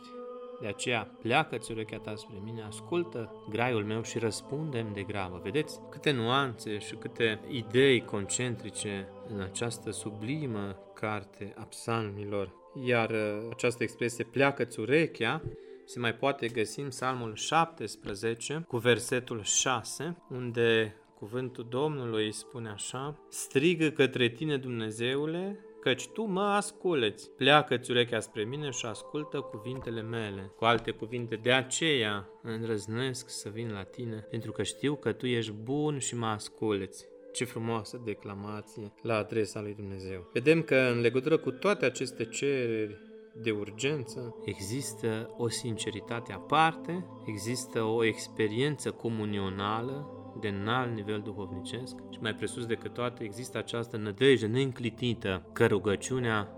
de 0.61 0.67
aceea, 0.67 1.17
pleacă-ți 1.23 1.71
urechea 1.73 1.99
ta 1.99 2.15
spre 2.17 2.37
mine, 2.45 2.63
ascultă 2.63 3.45
graiul 3.49 3.85
meu 3.85 4.03
și 4.03 4.19
răspundem 4.19 4.91
de 4.95 5.03
grabă. 5.03 5.41
Vedeți 5.43 5.81
câte 5.91 6.11
nuanțe 6.11 6.79
și 6.79 6.95
câte 6.95 7.41
idei 7.49 8.05
concentrice 8.05 9.09
în 9.29 9.41
această 9.41 9.91
sublimă 9.91 10.77
carte 10.95 11.55
a 11.57 11.63
psalmilor. 11.63 12.53
Iar 12.85 13.11
uh, 13.11 13.49
această 13.51 13.83
expresie, 13.83 14.25
pleacă-ți 14.25 14.81
urechea, 14.81 15.43
se 15.85 15.99
mai 15.99 16.15
poate 16.15 16.49
găsi 16.49 16.81
în 16.81 16.89
psalmul 16.89 17.35
17 17.35 18.65
cu 18.69 18.77
versetul 18.77 19.43
6, 19.43 20.17
unde 20.31 20.95
cuvântul 21.15 21.67
Domnului 21.69 22.33
spune 22.33 22.69
așa, 22.69 23.19
strigă 23.29 23.91
către 23.91 24.29
tine 24.29 24.57
Dumnezeule, 24.57 25.65
căci 25.81 26.09
tu 26.09 26.23
mă 26.23 26.41
asculți. 26.43 27.31
Pleacă-ți 27.31 27.91
urechea 27.91 28.21
spre 28.21 28.45
mine 28.45 28.71
și 28.71 28.87
ascultă 28.87 29.41
cuvintele 29.41 30.03
mele. 30.03 30.53
Cu 30.57 30.65
alte 30.65 30.91
cuvinte, 30.91 31.37
de 31.37 31.53
aceea 31.53 32.29
îndrăznesc 32.43 33.29
să 33.29 33.49
vin 33.49 33.73
la 33.73 33.83
tine, 33.83 34.27
pentru 34.31 34.53
că 34.53 34.63
știu 34.63 34.95
că 34.95 35.13
tu 35.13 35.27
ești 35.27 35.53
bun 35.53 35.99
și 35.99 36.17
mă 36.17 36.27
asculți. 36.27 37.09
Ce 37.33 37.45
frumoasă 37.45 38.01
declamație 38.05 38.93
la 39.03 39.17
adresa 39.17 39.61
lui 39.61 39.75
Dumnezeu. 39.75 40.31
Vedem 40.33 40.63
că 40.63 40.77
în 40.77 41.01
legătură 41.01 41.39
cu 41.39 41.51
toate 41.51 41.85
aceste 41.85 42.25
cereri 42.25 42.99
de 43.35 43.51
urgență, 43.51 44.37
există 44.45 45.35
o 45.37 45.49
sinceritate 45.49 46.33
aparte, 46.33 47.07
există 47.27 47.83
o 47.83 48.05
experiență 48.05 48.91
comunională 48.91 50.20
de 50.41 50.49
înalt 50.49 50.95
nivel 50.95 51.21
duhovnicesc 51.21 51.97
și 52.11 52.19
mai 52.21 52.35
presus 52.35 52.67
decât 52.67 52.93
toate 52.93 53.25
există 53.25 53.59
această 53.59 53.97
nădejde 53.97 54.47
neînclitită 54.47 55.43
că 55.53 55.67
rugăciunea 55.67 56.49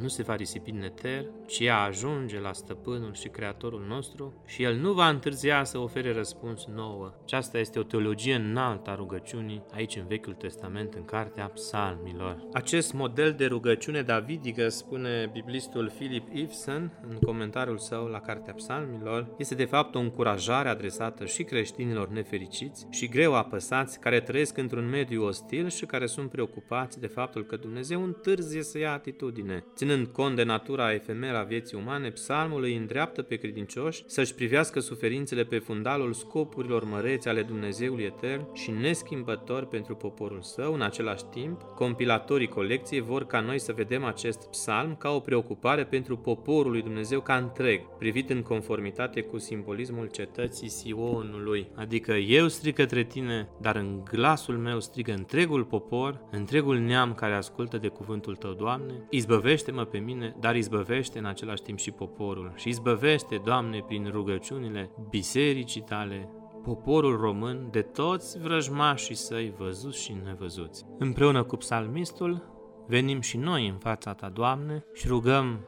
nu 0.00 0.08
se 0.08 0.22
va 0.22 0.34
risipi 0.34 0.70
în 0.70 0.82
eter, 0.82 1.24
ci 1.46 1.58
ea 1.58 1.80
ajunge 1.80 2.40
la 2.40 2.52
stăpânul 2.52 3.14
și 3.14 3.28
creatorul 3.28 3.84
nostru 3.88 4.42
și 4.46 4.62
el 4.62 4.76
nu 4.76 4.92
va 4.92 5.08
întârzia 5.08 5.64
să 5.64 5.78
ofere 5.78 6.12
răspuns 6.12 6.66
nouă. 6.74 7.14
Aceasta 7.22 7.58
este 7.58 7.78
o 7.78 7.82
teologie 7.82 8.34
înaltă 8.34 8.90
a 8.90 8.94
rugăciunii 8.94 9.62
aici 9.74 9.96
în 9.96 10.06
Vechiul 10.06 10.32
Testament, 10.32 10.94
în 10.94 11.04
Cartea 11.04 11.46
Psalmilor. 11.46 12.48
Acest 12.52 12.92
model 12.92 13.32
de 13.32 13.46
rugăciune 13.46 14.02
davidică, 14.02 14.68
spune 14.68 15.30
biblistul 15.32 15.92
Philip 15.94 16.28
Ibsen 16.32 16.92
în 17.08 17.18
comentariul 17.18 17.78
său 17.78 18.06
la 18.06 18.20
Cartea 18.20 18.52
Psalmilor, 18.52 19.34
este 19.38 19.54
de 19.54 19.64
fapt 19.64 19.94
o 19.94 19.98
încurajare 19.98 20.68
adresată 20.68 21.24
și 21.24 21.42
creștinilor 21.42 22.08
nefericiți 22.08 22.86
și 22.90 23.08
greu 23.08 23.34
apăsați 23.34 24.00
care 24.00 24.20
trăiesc 24.20 24.56
într-un 24.56 24.88
mediu 24.88 25.24
ostil 25.24 25.68
și 25.68 25.86
care 25.86 26.06
sunt 26.06 26.30
preocupați 26.30 27.00
de 27.00 27.06
faptul 27.06 27.44
că 27.44 27.56
Dumnezeu 27.56 28.02
întârzie 28.02 28.62
să 28.62 28.78
ia 28.78 28.92
atitudine. 28.92 29.64
Ținând 29.90 30.08
cont 30.08 30.36
de 30.36 30.42
natura 30.42 30.92
efemeră 30.92 31.36
a 31.36 31.42
vieții 31.42 31.78
umane, 31.78 32.10
psalmul 32.10 32.62
îi 32.62 32.76
îndreaptă 32.76 33.22
pe 33.22 33.36
credincioși 33.36 34.02
să-și 34.06 34.34
privească 34.34 34.80
suferințele 34.80 35.44
pe 35.44 35.58
fundalul 35.58 36.12
scopurilor 36.12 36.84
măreți 36.84 37.28
ale 37.28 37.42
Dumnezeului 37.42 38.04
etern 38.04 38.54
și 38.54 38.70
neschimbător 38.70 39.64
pentru 39.64 39.94
poporul 39.94 40.42
său. 40.42 40.74
În 40.74 40.82
același 40.82 41.24
timp, 41.24 41.62
compilatorii 41.74 42.48
colecției 42.48 43.00
vor 43.00 43.26
ca 43.26 43.40
noi 43.40 43.58
să 43.58 43.72
vedem 43.72 44.04
acest 44.04 44.50
psalm 44.50 44.96
ca 44.96 45.10
o 45.10 45.20
preocupare 45.20 45.84
pentru 45.84 46.16
poporul 46.16 46.70
lui 46.70 46.82
Dumnezeu 46.82 47.20
ca 47.20 47.36
întreg, 47.36 47.80
privit 47.98 48.30
în 48.30 48.42
conformitate 48.42 49.20
cu 49.20 49.38
simbolismul 49.38 50.06
cetății 50.06 50.68
Sionului. 50.68 51.68
Adică 51.74 52.12
eu 52.12 52.48
strig 52.48 52.74
către 52.74 53.02
tine, 53.02 53.48
dar 53.60 53.76
în 53.76 54.00
glasul 54.10 54.56
meu 54.56 54.80
strigă 54.80 55.12
întregul 55.12 55.64
popor, 55.64 56.20
întregul 56.30 56.78
neam 56.78 57.14
care 57.14 57.34
ascultă 57.34 57.78
de 57.78 57.88
cuvântul 57.88 58.36
tău, 58.36 58.52
Doamne, 58.52 59.06
izbăvește-mă 59.10 59.79
pe 59.84 59.98
mine, 59.98 60.36
dar 60.40 60.56
izbăvește 60.56 61.18
în 61.18 61.24
același 61.24 61.62
timp 61.62 61.78
și 61.78 61.90
poporul. 61.90 62.52
Și 62.56 62.68
izbăvește, 62.68 63.40
Doamne, 63.44 63.84
prin 63.86 64.08
rugăciunile 64.10 64.90
bisericii 65.10 65.80
tale, 65.80 66.28
poporul 66.62 67.16
român 67.16 67.68
de 67.70 67.82
toți 67.82 68.38
vrăjmașii 68.38 69.14
săi 69.14 69.54
văzuți 69.58 70.02
și 70.02 70.16
nevăzuți. 70.24 70.84
Împreună 70.98 71.42
cu 71.42 71.56
psalmistul, 71.56 72.42
venim 72.86 73.20
și 73.20 73.36
noi 73.36 73.68
în 73.68 73.76
fața 73.76 74.14
ta, 74.14 74.28
Doamne, 74.28 74.84
și 74.94 75.08
rugăm 75.08 75.60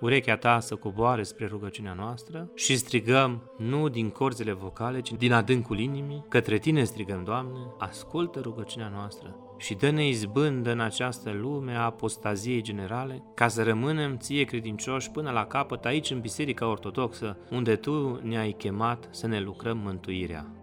urechea 0.00 0.36
ta 0.36 0.60
să 0.60 0.74
coboare 0.74 1.22
spre 1.22 1.46
rugăciunea 1.46 1.92
noastră 1.92 2.50
și 2.54 2.76
strigăm 2.76 3.52
nu 3.56 3.88
din 3.88 4.10
corzile 4.10 4.52
vocale, 4.52 5.00
ci 5.00 5.12
din 5.12 5.32
adâncul 5.32 5.78
inimii, 5.78 6.24
către 6.28 6.58
tine 6.58 6.84
strigăm, 6.84 7.24
Doamne, 7.24 7.58
ascultă 7.78 8.40
rugăciunea 8.40 8.88
noastră 8.88 9.36
și 9.58 9.74
dă-ne 9.74 10.06
izbândă 10.06 10.70
în 10.70 10.80
această 10.80 11.30
lume 11.30 11.72
a 11.72 11.84
apostaziei 11.84 12.62
generale, 12.62 13.22
ca 13.34 13.48
să 13.48 13.62
rămânem 13.62 14.16
ție 14.16 14.44
credincioși 14.44 15.10
până 15.10 15.30
la 15.30 15.46
capăt 15.46 15.84
aici 15.84 16.10
în 16.10 16.20
Biserica 16.20 16.68
Ortodoxă, 16.68 17.38
unde 17.50 17.76
Tu 17.76 18.20
ne-ai 18.22 18.52
chemat 18.52 19.08
să 19.10 19.26
ne 19.26 19.40
lucrăm 19.40 19.78
mântuirea. 19.78 20.57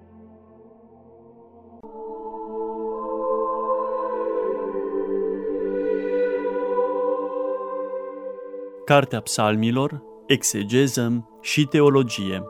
Cartea 8.85 9.19
Psalmilor, 9.19 10.01
Exegeză 10.27 11.29
și 11.41 11.65
Teologie 11.65 12.43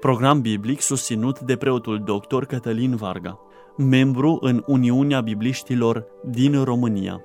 Program 0.00 0.40
biblic 0.40 0.80
susținut 0.80 1.40
de 1.40 1.56
preotul 1.56 1.98
dr. 1.98 2.44
Cătălin 2.44 2.96
Varga, 2.96 3.40
membru 3.76 4.38
în 4.40 4.62
Uniunea 4.66 5.20
Bibliștilor 5.20 6.06
din 6.22 6.62
România. 6.62 7.24